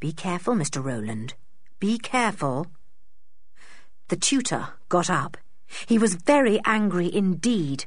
[0.00, 0.82] Be careful, Mr.
[0.82, 1.34] Rowland.
[1.78, 2.66] Be careful.
[4.08, 5.36] The tutor got up.
[5.86, 7.86] He was very angry indeed.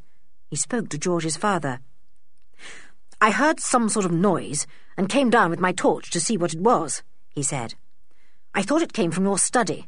[0.49, 1.79] He spoke to George's father.
[3.19, 6.53] I heard some sort of noise and came down with my torch to see what
[6.53, 7.75] it was, he said.
[8.53, 9.87] I thought it came from your study,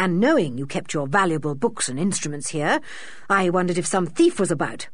[0.00, 2.80] and knowing you kept your valuable books and instruments here,
[3.28, 4.88] I wondered if some thief was about.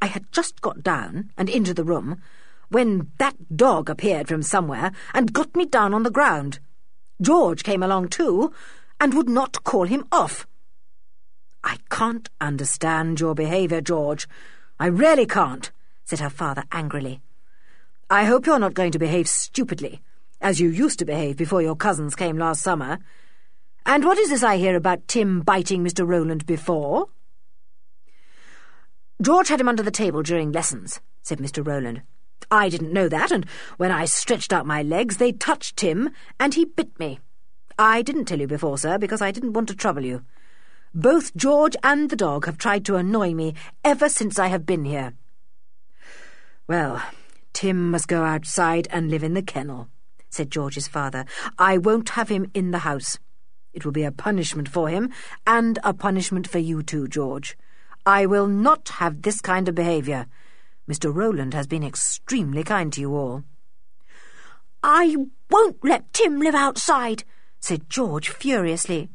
[0.00, 2.22] I had just got down and into the room
[2.68, 6.60] when that dog appeared from somewhere and got me down on the ground.
[7.20, 8.52] George came along too
[9.00, 10.46] and would not call him off.
[11.64, 14.28] I can't understand your behaviour, George.
[14.78, 15.70] I really can't
[16.04, 17.20] said her father angrily.
[18.10, 20.00] I hope you're not going to behave stupidly,
[20.40, 22.98] as you used to behave before your cousins came last summer.
[23.86, 26.06] And what is this I hear about Tim biting Mr.
[26.06, 27.08] Rowland before?
[29.20, 31.64] George had him under the table during lessons, said Mr.
[31.66, 32.02] Rowland.
[32.50, 36.10] I didn't know that, and when I stretched out my legs, they touched Tim,
[36.40, 37.20] and he bit me.
[37.78, 40.24] I didn't tell you before, sir, because I didn't want to trouble you.
[40.94, 43.54] Both George and the dog have tried to annoy me
[43.84, 45.14] ever since I have been here.
[46.68, 47.02] Well,
[47.52, 49.88] Tim must go outside and live in the kennel,
[50.30, 51.24] said George's father.
[51.58, 53.18] I won't have him in the house.
[53.74, 55.10] It will be a punishment for him,
[55.46, 57.58] and a punishment for you too, George.
[58.06, 60.26] I will not have this kind of behaviour.
[60.88, 61.12] Mr.
[61.12, 63.42] Rowland has been extremely kind to you all.
[64.82, 65.16] I
[65.50, 67.24] won't let Tim live outside,
[67.58, 69.10] said George furiously.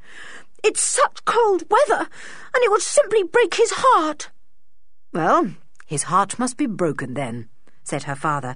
[0.62, 2.10] It's such cold weather,
[2.54, 4.30] and it would simply break his heart.
[5.14, 5.52] Well,
[5.86, 7.48] his heart must be broken then
[7.90, 8.56] said her father.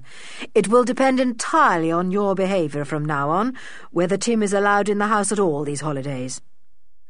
[0.54, 3.54] It will depend entirely on your behaviour from now on,
[3.90, 6.40] whether Tim is allowed in the house at all these holidays.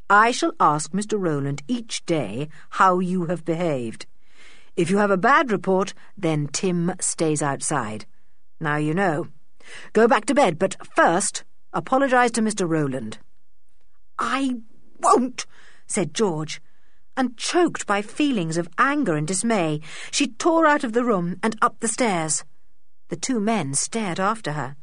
[0.09, 1.19] I shall ask Mr.
[1.19, 4.07] Rowland each day how you have behaved.
[4.75, 8.05] If you have a bad report, then Tim stays outside.
[8.59, 9.27] Now you know.
[9.93, 12.67] Go back to bed, but first, apologise to Mr.
[12.67, 13.19] Rowland.
[14.17, 14.55] I
[14.99, 15.45] won't,
[15.87, 16.61] said George
[17.17, 21.55] and choked by feelings of anger and dismay, she tore out of the room and
[21.61, 22.43] up the stairs.
[23.09, 24.75] The two men stared after her.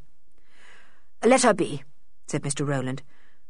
[1.23, 1.83] Let her be,
[2.27, 2.67] said Mr.
[2.67, 3.03] Rowland.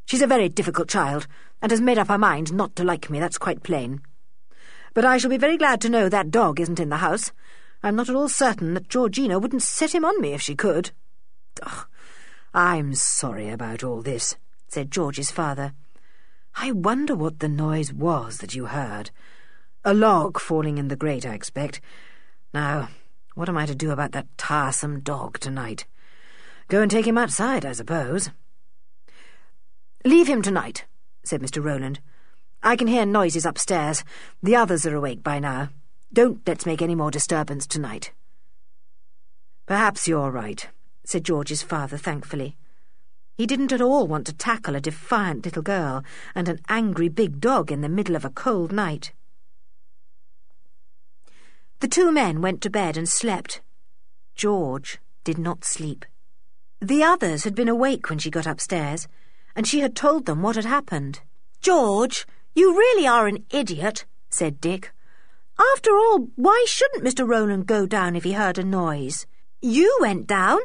[0.05, 1.27] She's a very difficult child,
[1.61, 4.01] and has made up her mind not to like me, that's quite plain.
[4.93, 7.31] But I shall be very glad to know that dog isn't in the house.
[7.81, 10.91] I'm not at all certain that Georgina wouldn't set him on me if she could.
[11.61, 11.85] Ugh,
[12.53, 14.35] I'm sorry about all this,
[14.67, 15.73] said George's father.
[16.55, 19.11] I wonder what the noise was that you heard.
[19.83, 21.81] A log falling in the grate, I expect.
[22.53, 22.89] Now,
[23.35, 25.85] what am I to do about that tiresome dog tonight?
[26.67, 28.29] Go and take him outside, I suppose.
[30.05, 30.85] Leave him tonight,
[31.23, 31.63] said Mr.
[31.63, 31.99] Rowland.
[32.61, 34.03] I can hear noises upstairs.
[34.41, 35.69] The others are awake by now.
[36.13, 38.11] Don't let's make any more disturbance tonight.
[39.65, 40.69] Perhaps you're right,
[41.03, 42.55] said George's father thankfully.
[43.35, 46.03] He didn't at all want to tackle a defiant little girl
[46.35, 49.11] and an angry big dog in the middle of a cold night.
[51.79, 53.61] The two men went to bed and slept.
[54.35, 56.05] George did not sleep.
[56.79, 59.07] The others had been awake when she got upstairs,
[59.55, 61.21] and she had told them what had happened.
[61.61, 64.91] George, you really are an idiot, said Dick.
[65.73, 67.27] After all, why shouldn't Mr.
[67.27, 69.25] Rowland go down if he heard a noise?
[69.61, 70.59] You went down.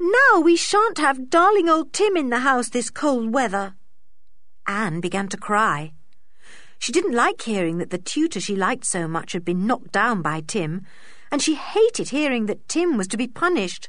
[0.00, 3.74] Now we shan't have darling old Tim in the house this cold weather.
[4.66, 5.92] Anne began to cry.
[6.78, 10.20] She didn't like hearing that the tutor she liked so much had been knocked down
[10.20, 10.84] by Tim,
[11.30, 13.88] and she hated hearing that Tim was to be punished.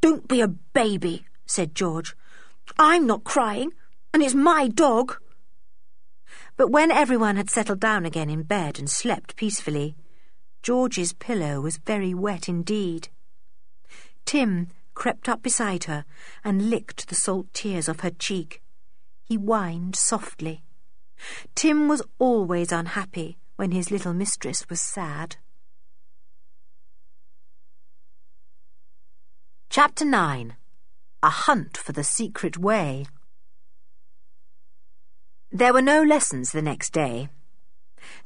[0.00, 2.14] Don't be a baby, said George.
[2.78, 3.72] I'm not crying,
[4.12, 5.16] and it's my dog.
[6.56, 9.96] But when everyone had settled down again in bed and slept peacefully,
[10.62, 13.08] George's pillow was very wet indeed.
[14.24, 16.04] Tim crept up beside her
[16.44, 18.62] and licked the salt tears off her cheek.
[19.24, 20.62] He whined softly.
[21.54, 25.36] Tim was always unhappy when his little mistress was sad.
[29.70, 30.56] Chapter 9
[31.22, 33.06] A Hunt for the Secret Way
[35.50, 37.28] There were no lessons the next day.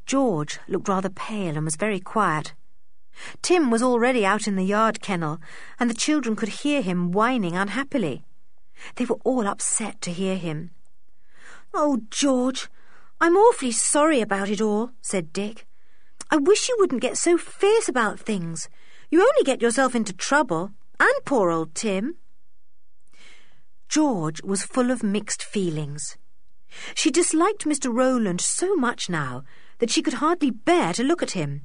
[0.07, 2.55] George looked rather pale and was very quiet.
[3.43, 5.41] Tim was already out in the yard kennel,
[5.79, 8.25] and the children could hear him whining unhappily.
[8.97, 10.71] They were all upset to hear him.
[11.73, 12.69] Oh, George,
[13.21, 15.67] I'm awfully sorry about it all, said Dick.
[16.31, 18.69] I wish you wouldn't get so fierce about things.
[19.11, 22.17] You only get yourself into trouble, and poor old Tim.
[23.89, 26.17] George was full of mixed feelings.
[26.95, 27.93] She disliked Mr.
[27.93, 29.45] Rowland so much now
[29.79, 31.63] that she could hardly bear to look at him.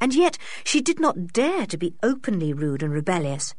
[0.00, 3.54] And yet she did not dare to be openly rude and rebellious,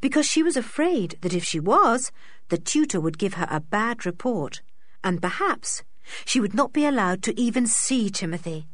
[0.00, 2.10] because she was afraid that if she was,
[2.48, 4.62] the tutor would give her a bad report,
[5.04, 5.82] and perhaps
[6.24, 8.66] she would not be allowed to even see Timothy.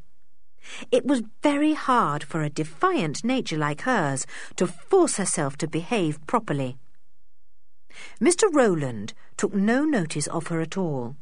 [0.91, 6.25] It was very hard for a defiant nature like hers to force herself to behave
[6.27, 6.77] properly.
[8.21, 8.53] Mr.
[8.53, 11.17] Rowland took no notice of her at all.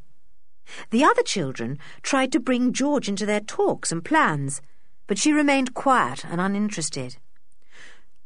[0.90, 4.60] The other children tried to bring George into their talks and plans,
[5.06, 7.16] but she remained quiet and uninterested.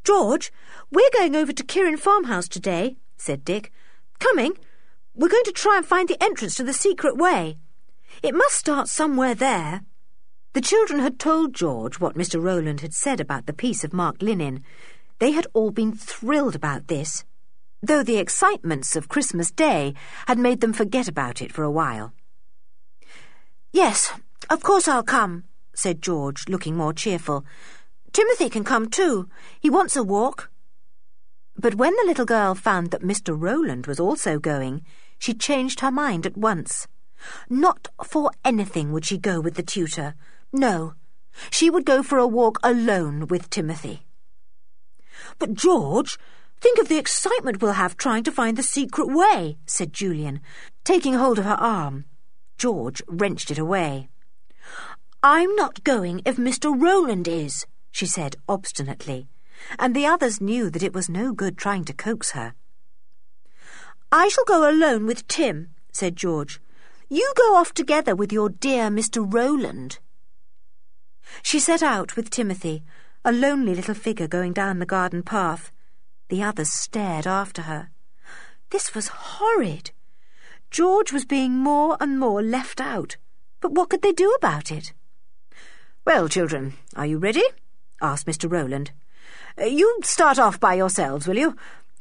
[0.04, 0.50] George,
[0.90, 3.70] we're going over to Kirrin farmhouse today, said Dick.
[4.18, 4.56] Coming?
[5.14, 7.58] We're going to try and find the entrance to the secret way.
[8.22, 9.82] It must start somewhere there.
[10.52, 12.42] The children had told George what Mr.
[12.42, 14.64] Rowland had said about the piece of marked linen.
[15.18, 17.24] They had all been thrilled about this,
[17.82, 19.94] though the excitements of Christmas Day
[20.26, 22.12] had made them forget about it for a while.
[23.72, 24.12] Yes,
[24.48, 25.44] of course I'll come,
[25.80, 27.42] said George, looking more cheerful.
[28.12, 29.28] Timothy can come too.
[29.58, 30.50] He wants a walk.
[31.56, 33.34] But when the little girl found that Mr.
[33.34, 34.84] Rowland was also going,
[35.18, 36.86] she changed her mind at once.
[37.48, 40.14] Not for anything would she go with the tutor.
[40.52, 40.94] No,
[41.50, 44.06] she would go for a walk alone with Timothy.
[45.38, 46.18] But, George,
[46.60, 50.40] think of the excitement we'll have trying to find the secret way, said Julian,
[50.84, 52.04] taking hold of her arm.
[52.58, 54.10] George wrenched it away.
[55.22, 56.74] I'm not going if Mr.
[56.74, 59.28] Rowland is, she said obstinately,
[59.78, 62.54] and the others knew that it was no good trying to coax her.
[64.10, 66.58] I shall go alone with Tim, said George.
[67.10, 69.22] You go off together with your dear Mr.
[69.30, 69.98] Rowland.
[71.42, 72.82] She set out with Timothy,
[73.22, 75.70] a lonely little figure going down the garden path.
[76.30, 77.90] The others stared after her.
[78.70, 79.90] This was horrid.
[80.70, 83.18] George was being more and more left out.
[83.60, 84.94] But what could they do about it?
[86.06, 87.44] Well, children, are you ready?
[88.00, 88.50] asked Mr.
[88.50, 88.92] Rowland.
[89.60, 91.56] Uh, you start off by yourselves, will you?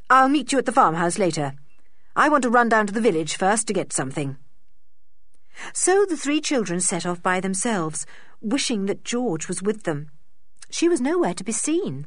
[0.08, 1.52] I'll meet you at the farmhouse later.
[2.16, 4.38] I want to run down to the village first to get something.
[5.74, 8.06] So the three children set off by themselves,
[8.40, 10.10] wishing that George was with them.
[10.70, 12.06] She was nowhere to be seen.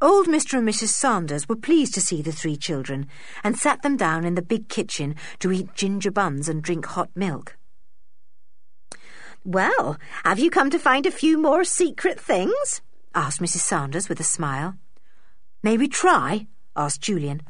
[0.00, 0.58] Old Mr.
[0.58, 0.88] and Mrs.
[0.88, 3.08] Sanders were pleased to see the three children
[3.44, 7.10] and sat them down in the big kitchen to eat ginger buns and drink hot
[7.14, 7.56] milk.
[9.46, 12.80] Well, have you come to find a few more secret things?
[13.14, 13.60] asked Mrs.
[13.60, 14.74] Sanders with a smile.
[15.62, 16.48] May we try?
[16.74, 17.42] asked Julian.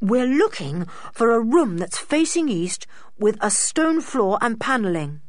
[0.00, 2.86] We're looking for a room that's facing east
[3.18, 5.20] with a stone floor and panelling.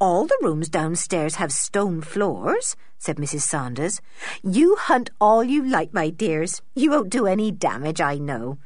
[0.00, 3.42] All the rooms downstairs have stone floors, said Mrs.
[3.42, 4.00] Sanders.
[4.42, 6.62] You hunt all you like, my dears.
[6.74, 8.58] You won't do any damage, I know.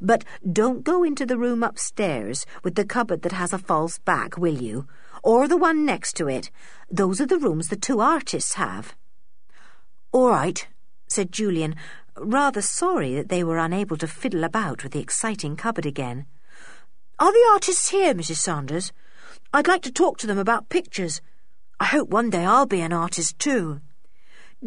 [0.00, 4.38] But don't go into the room upstairs with the cupboard that has a false back,
[4.38, 4.86] will you?
[5.22, 6.50] Or the one next to it.
[6.90, 8.94] Those are the rooms the two artists have.
[10.12, 10.66] All right,
[11.06, 11.74] said Julian,
[12.16, 16.26] rather sorry that they were unable to fiddle about with the exciting cupboard again.
[17.18, 18.36] Are the artists here, Mrs.
[18.36, 18.92] Sanders?
[19.52, 21.20] I'd like to talk to them about pictures.
[21.80, 23.80] I hope one day I'll be an artist too.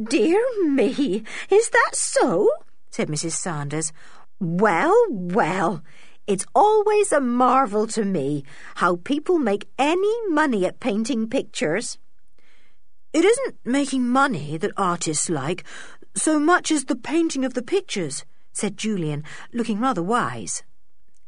[0.01, 2.49] Dear me, is that so?
[2.89, 3.33] said Mrs.
[3.33, 3.91] Sanders.
[4.39, 5.83] Well, well,
[6.31, 11.97] it's always a marvel to me how people make any money at painting pictures.
[13.11, 15.65] It isn't making money that artists like
[16.15, 18.23] so much as the painting of the pictures,
[18.53, 20.63] said Julian, looking rather wise.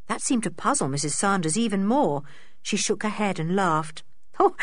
[0.07, 1.11] That seemed to puzzle Mrs.
[1.11, 2.23] Sanders even more.
[2.61, 4.03] She shook her head and laughed.
[4.39, 4.55] Oh,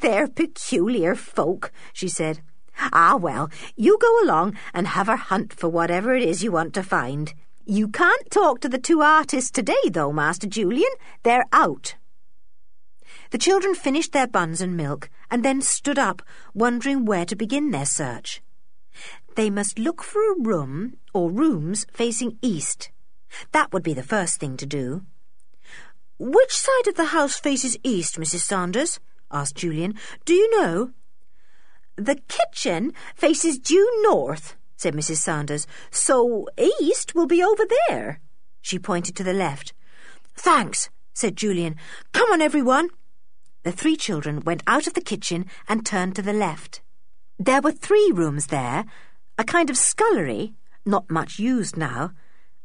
[0.00, 2.40] they're peculiar folk, she said.
[2.78, 6.72] Ah, well, you go along and have a hunt for whatever it is you want
[6.74, 7.34] to find.
[7.70, 10.90] You can't talk to the two artists today, though, Master Julian.
[11.22, 11.96] They're out.
[13.30, 16.22] The children finished their buns and milk and then stood up,
[16.54, 18.40] wondering where to begin their search.
[19.36, 22.90] They must look for a room or rooms facing east.
[23.52, 25.04] That would be the first thing to do.
[26.18, 28.44] Which side of the house faces east, Mrs.
[28.44, 28.98] Sanders?
[29.30, 29.92] asked Julian.
[30.24, 30.92] Do you know?
[31.96, 35.16] The kitchen faces due north, said Mrs.
[35.16, 35.66] Sanders.
[35.90, 38.20] So east will be over there.
[38.62, 39.74] She pointed to the left.
[40.34, 41.76] Thanks, said Julian.
[42.12, 42.88] Come on, everyone.
[43.64, 46.80] The three children went out of the kitchen and turned to the left.
[47.38, 48.84] There were three rooms there,
[49.36, 50.54] a kind of scullery,
[50.86, 52.12] not much used now,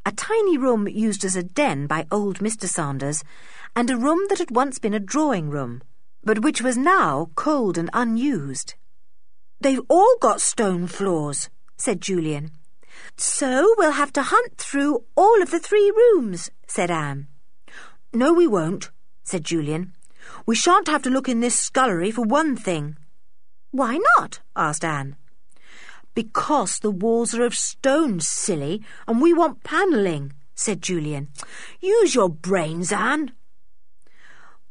[0.05, 2.67] a tiny room used as a den by old Mr.
[2.67, 3.23] Sanders,
[3.75, 5.81] and a room that had once been a drawing room,
[6.23, 8.75] but which was now cold and unused.
[9.61, 11.49] They've all got stone floors,
[11.83, 12.49] said Julian.
[13.17, 17.27] So we'll have to hunt through all of the three rooms, said Anne.
[18.13, 18.89] No, we won't,
[19.25, 19.91] said Julian.
[20.45, 22.95] We shan't have to look in this scullery for one thing.
[23.71, 24.39] Why not?
[24.55, 25.17] asked Anne.
[26.15, 31.27] Because the walls are of stone, silly, and we want panelling, said Julian.
[31.81, 33.33] Use your brains, Anne.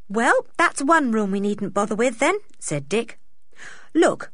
[0.08, 3.18] Well, that's one room we needn't bother with, then, said Dick.
[3.92, 4.32] Look,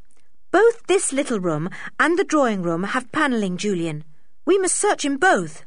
[0.51, 1.69] both this little room
[1.99, 4.03] and the drawing room have panelling, Julian.
[4.45, 5.63] We must search in both.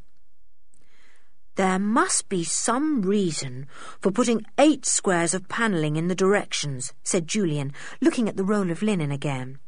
[1.57, 3.67] There must be some reason
[4.01, 8.71] for putting eight squares of panelling in the directions, said Julian, looking at the roll
[8.71, 9.59] of linen again.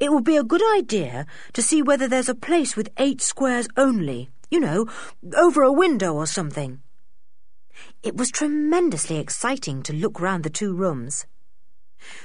[0.00, 3.68] It would be a good idea to see whether there's a place with eight squares
[3.76, 4.86] only, you know,
[5.36, 6.80] over a window or something.
[8.02, 11.26] It was tremendously exciting to look round the two rooms.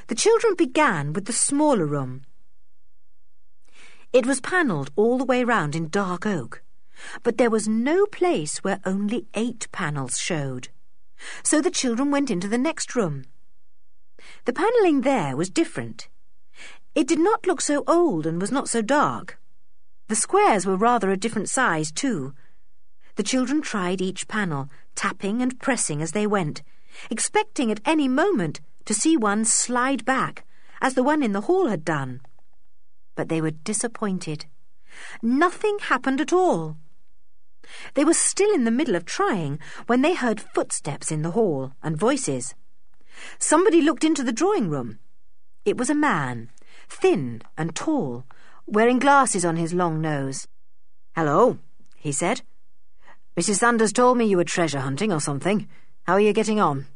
[0.07, 2.25] The children began with the smaller room.
[4.11, 6.61] It was panelled all the way round in dark oak,
[7.23, 10.69] but there was no place where only eight panels showed.
[11.43, 13.25] So the children went into the next room.
[14.45, 16.09] The panelling there was different.
[16.95, 19.39] It did not look so old and was not so dark.
[20.09, 22.33] The squares were rather a different size, too.
[23.15, 26.61] The children tried each panel, tapping and pressing as they went,
[27.09, 30.45] expecting at any moment to see one slide back,
[30.81, 32.21] as the one in the hall had done.
[33.15, 34.45] But they were disappointed.
[35.21, 36.77] Nothing happened at all.
[37.93, 41.73] They were still in the middle of trying when they heard footsteps in the hall
[41.81, 42.55] and voices.
[43.39, 44.99] Somebody looked into the drawing room.
[45.65, 46.49] It was a man,
[46.89, 48.25] thin and tall,
[48.65, 50.47] wearing glasses on his long nose.
[51.15, 51.59] Hello,
[51.95, 52.41] he said.
[53.37, 53.59] Mrs.
[53.59, 55.67] Sanders told me you were treasure hunting or something.
[56.03, 56.87] How are you getting on?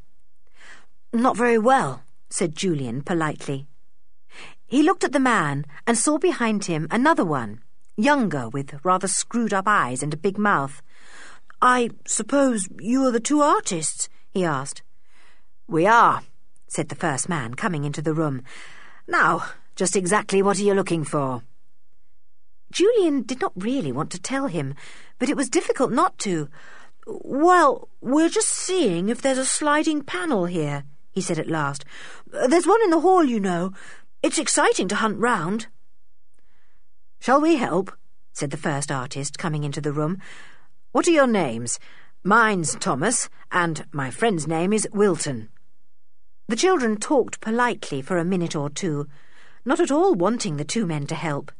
[1.17, 3.65] Not very well, said Julian politely.
[4.67, 7.63] He looked at the man and saw behind him another one,
[7.95, 10.83] younger, with rather screwed up eyes and a big mouth.
[11.59, 14.09] I suppose you are the two artists?
[14.29, 14.83] he asked.
[15.67, 16.21] We are,
[16.67, 18.43] said the first man, coming into the room.
[19.07, 19.43] Now,
[19.75, 21.41] just exactly what are you looking for?
[22.71, 24.75] Julian did not really want to tell him,
[25.17, 26.47] but it was difficult not to.
[27.07, 30.83] Well, we're just seeing if there's a sliding panel here,
[31.17, 31.83] he said at last.
[32.47, 33.73] There's one in the hall, you know.
[34.21, 35.65] It's exciting to hunt round.
[37.19, 37.91] Shall we help?
[38.33, 40.21] said the first artist, coming into the room.
[40.91, 41.79] What are your names?
[42.23, 45.49] Mine's Thomas, and my friend's name is Wilton.
[46.49, 49.07] The children talked politely for a minute or two,
[49.65, 51.51] not at all wanting the two men to help.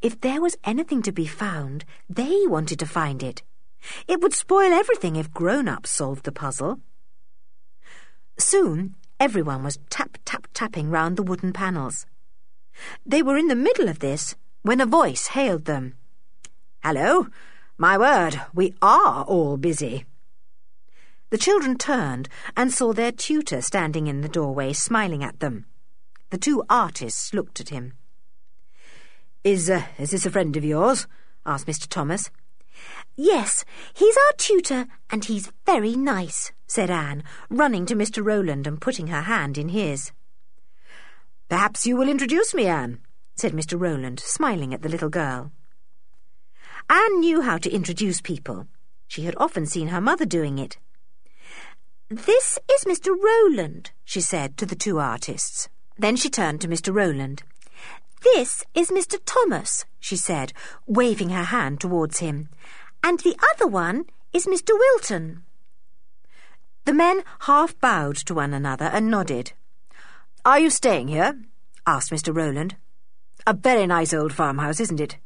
[0.00, 3.44] If there was anything to be found, they wanted to find it.
[4.08, 6.80] It would spoil everything if grown-ups solved the puzzle.
[8.38, 12.06] Soon, everyone was tap-tap-tapping round the wooden panels.
[13.04, 15.94] They were in the middle of this when a voice hailed them.
[16.82, 17.28] Hello!
[17.78, 20.04] My word, we are all busy.
[21.30, 25.66] The children turned and saw their tutor standing in the doorway smiling at them.
[26.30, 27.94] The two artists looked at him.
[29.42, 31.06] Is, uh, is this a friend of yours?
[31.44, 31.88] asked Mr.
[31.88, 32.30] Thomas.
[33.16, 33.64] Yes,
[33.94, 38.24] he's our tutor, and he's very nice, said Anne, running to Mr.
[38.24, 40.10] Rowland and putting her hand in his.
[41.50, 43.00] Perhaps you will introduce me, Anne,
[43.36, 43.78] said Mr.
[43.78, 45.52] Rowland, smiling at the little girl.
[46.88, 48.68] Anne knew how to introduce people.
[49.06, 50.78] She had often seen her mother doing it.
[52.08, 53.14] This is Mr.
[53.14, 55.68] Rowland, she said to the two artists.
[55.98, 56.94] Then she turned to Mr.
[56.94, 57.42] Rowland.
[58.22, 59.18] This is Mr.
[59.26, 60.54] Thomas, she said,
[60.86, 62.48] waving her hand towards him.
[63.04, 64.70] And the other one is Mr.
[64.70, 65.42] Wilton.
[66.84, 69.52] The men half bowed to one another and nodded.
[70.44, 71.40] Are you staying here?
[71.86, 72.34] asked Mr.
[72.34, 72.74] Rowland.
[73.46, 75.16] A very nice old farmhouse, isn't it?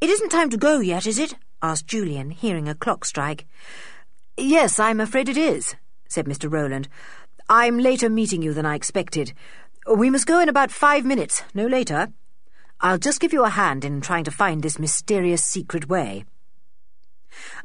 [0.00, 1.34] It isn't time to go yet, is it?
[1.62, 3.46] asked Julian, hearing a clock strike.
[4.36, 5.76] Yes, I'm afraid it is,
[6.08, 6.52] said Mr.
[6.52, 6.88] Rowland.
[7.48, 9.32] I'm later meeting you than I expected.
[9.86, 12.12] We must go in about five minutes, no later.
[12.80, 16.24] I'll just give you a hand in trying to find this mysterious secret way.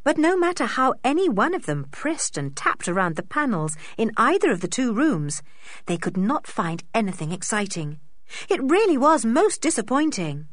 [0.04, 4.12] But no matter how any one of them pressed and tapped around the panels in
[4.16, 5.42] either of the two rooms,
[5.86, 7.98] they could not find anything exciting.
[8.48, 10.48] It really was most disappointing.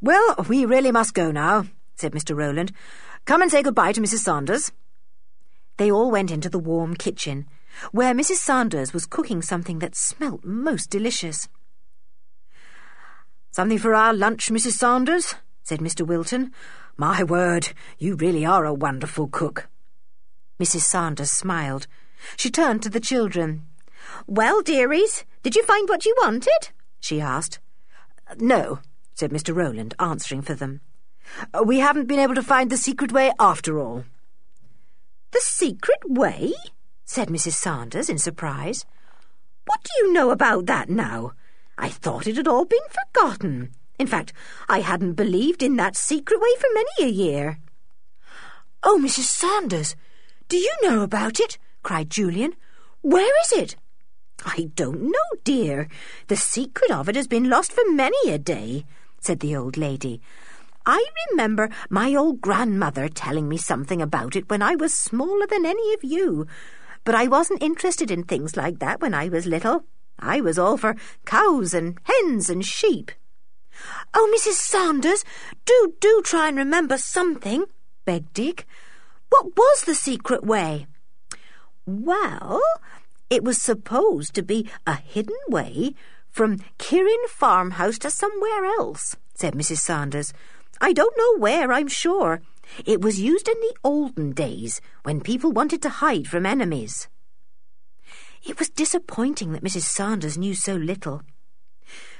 [0.00, 2.36] Well, we really must go now, said Mr.
[2.36, 2.72] Rowland.
[3.24, 4.18] Come and say good-bye to Mrs.
[4.18, 4.72] Sanders.
[5.78, 7.46] They all went into the warm kitchen,
[7.92, 8.36] where Mrs.
[8.36, 11.48] Sanders was cooking something that smelt most delicious.
[13.50, 14.72] Something for our lunch, Mrs.
[14.72, 15.34] Sanders?
[15.66, 16.06] Said Mr.
[16.06, 16.52] Wilton.
[16.96, 19.66] My word, you really are a wonderful cook.
[20.60, 20.82] Mrs.
[20.82, 21.88] Sanders smiled.
[22.36, 23.66] She turned to the children.
[24.28, 26.70] Well, dearies, did you find what you wanted?
[27.00, 27.58] she asked.
[28.38, 28.78] No,
[29.12, 29.52] said Mr.
[29.52, 30.82] Rowland, answering for them.
[31.64, 34.04] We haven't been able to find the secret way after all.
[35.32, 36.54] The secret way?
[37.04, 37.54] said Mrs.
[37.54, 38.86] Sanders in surprise.
[39.64, 41.32] What do you know about that now?
[41.76, 43.72] I thought it had all been forgotten.
[43.98, 44.32] In fact,
[44.68, 47.58] I hadn't believed in that secret way for many a year.
[48.82, 49.24] Oh, Mrs.
[49.24, 49.96] Sanders,
[50.48, 51.58] do you know about it?
[51.82, 52.54] cried Julian.
[53.00, 53.76] Where is it?
[54.44, 55.88] I don't know, dear.
[56.28, 58.84] The secret of it has been lost for many a day,
[59.20, 60.20] said the old lady.
[60.84, 65.66] I remember my old grandmother telling me something about it when I was smaller than
[65.66, 66.46] any of you,
[67.04, 69.84] but I wasn't interested in things like that when I was little.
[70.18, 70.94] I was all for
[71.24, 73.10] cows and hens and sheep.
[74.14, 74.54] Oh, Mrs.
[74.54, 75.24] Sanders,
[75.64, 77.66] do, do try and remember something,
[78.04, 78.66] begged Dick.
[79.28, 80.86] What was the secret way?
[81.84, 82.60] Well,
[83.28, 85.94] It was supposed to be a hidden way
[86.30, 89.78] from Kirrin farmhouse to somewhere else, said Mrs.
[89.78, 90.32] Sanders.
[90.80, 92.40] I don't know where, I'm sure.
[92.84, 97.08] It was used in the olden days when people wanted to hide from enemies.
[98.46, 99.82] It was disappointing that Mrs.
[99.82, 101.22] Sanders knew so little.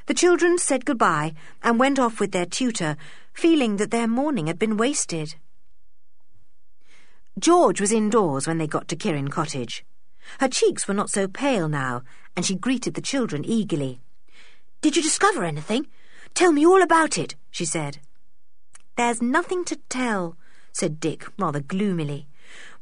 [0.07, 2.97] The children said goodbye and went off with their tutor,
[3.33, 5.35] feeling that their morning had been wasted.
[7.39, 9.85] George was indoors when they got to Kirrin Cottage.
[10.39, 12.03] Her cheeks were not so pale now,
[12.37, 14.01] and she greeted the children eagerly.
[14.81, 15.87] Did you discover anything?
[16.35, 17.99] Tell me all about it, she said.
[18.97, 20.37] There's nothing to tell,
[20.73, 22.29] said Dick rather gloomily.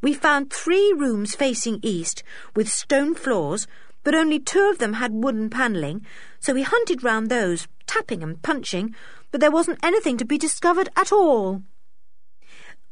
[0.02, 2.22] We found three rooms facing east,
[2.54, 3.66] with stone floors,
[4.04, 6.06] but only two of them had wooden panelling,
[6.38, 8.94] so we hunted round those, tapping and punching,
[9.32, 11.62] but there wasn't anything to be discovered at all.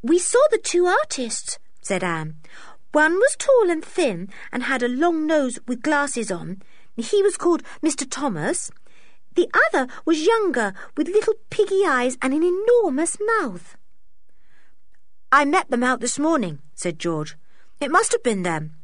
[0.02, 2.36] We saw the two artists, said Anne.
[2.90, 6.62] One was tall and thin and had a long nose with glasses on.
[6.96, 8.06] He was called Mr.
[8.08, 8.70] Thomas.
[9.34, 13.76] The other was younger, with little piggy eyes and an enormous mouth.
[15.30, 17.36] I met them out this morning, said George.
[17.80, 18.74] It must have been them.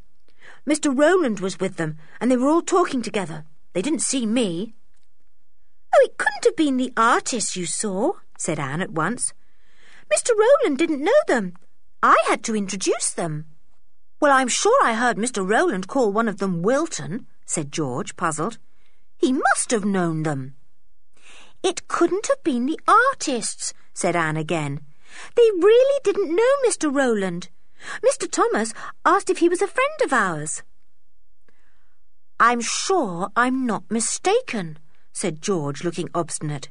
[0.68, 0.94] Mr.
[0.94, 3.46] Rowland was with them, and they were all talking together.
[3.72, 4.74] They didn't see me.
[5.94, 9.32] Oh, it couldn't have been the artists you saw, said Anne at once.
[10.14, 10.32] Mr.
[10.38, 11.54] Rowland didn't know them.
[12.02, 13.46] I had to introduce them.
[14.20, 15.48] Well, I'm sure I heard Mr.
[15.48, 18.58] Rowland call one of them Wilton, said George, puzzled.
[19.16, 20.54] He must have known them.
[21.62, 24.80] It couldn't have been the artists, said Anne again.
[25.34, 26.94] They really didn't know Mr.
[26.94, 27.48] Rowland.
[28.04, 28.30] Mr.
[28.30, 28.72] Thomas
[29.04, 30.62] asked if he was a friend of ours.
[32.40, 34.78] I'm sure I'm not mistaken,
[35.12, 36.68] said George, looking obstinate.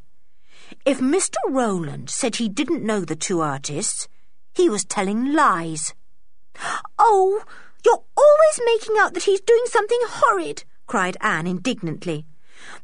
[0.86, 1.36] If Mr.
[1.48, 4.08] Rowland said he didn't know the two artists,
[4.54, 5.94] he was telling lies.
[6.98, 7.44] Oh,
[7.86, 12.26] you're always making out that he's doing something horrid, cried Anne indignantly.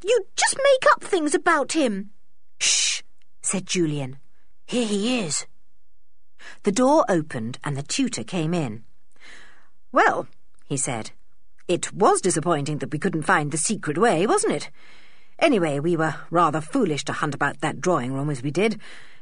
[0.04, 2.12] You just make up things about him.
[2.60, 3.02] Shh,
[3.42, 4.20] said Julian.
[4.66, 5.46] Here he is.
[6.64, 8.84] The door opened and the tutor came in.
[9.92, 10.28] Well,
[10.66, 11.12] he said,
[11.68, 14.70] it was disappointing that we couldn't find the secret way, wasn't it?
[15.40, 18.80] Anyway, we were rather foolish to hunt about that drawing room as we did.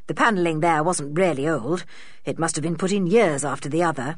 [0.07, 1.85] The panelling there wasn't really old.
[2.25, 4.17] It must have been put in years after the other.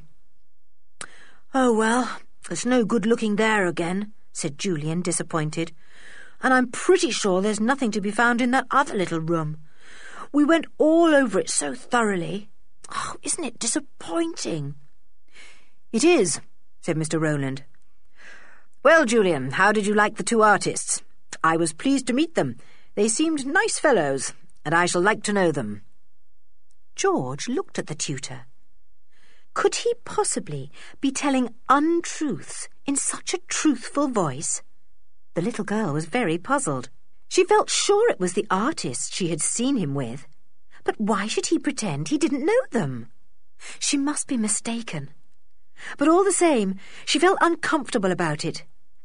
[1.53, 2.17] Oh, well,
[2.49, 5.71] it's no good looking there again, said Julian, disappointed.
[6.41, 9.57] And I'm pretty sure there's nothing to be found in that other little room.
[10.31, 12.49] We went all over it so thoroughly.
[12.95, 14.75] Oh, isn't it disappointing?
[15.91, 16.39] It is,
[16.81, 17.19] said Mr.
[17.19, 17.63] Rowland.
[18.83, 21.01] Well, Julian, how did you like the two artists?
[21.43, 22.57] I was pleased to meet them.
[22.95, 24.33] They seemed nice fellows,
[24.63, 25.81] and I shall like to know them.
[26.95, 28.45] George looked at the tutor.
[29.53, 30.71] Could he possibly
[31.01, 34.61] be telling untruths in such a truthful voice?
[35.33, 36.89] The little girl was very puzzled.
[37.29, 40.27] She felt sure it was the artist she had seen him with.
[40.83, 43.07] But why should he pretend he didn't know them?
[43.79, 45.11] She must be mistaken.
[45.97, 48.63] But all the same, she felt uncomfortable about it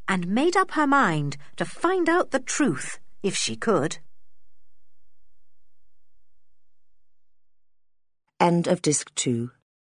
[0.09, 3.99] and made up her mind to find out the truth if she could.
[8.41, 9.51] End of Disc 2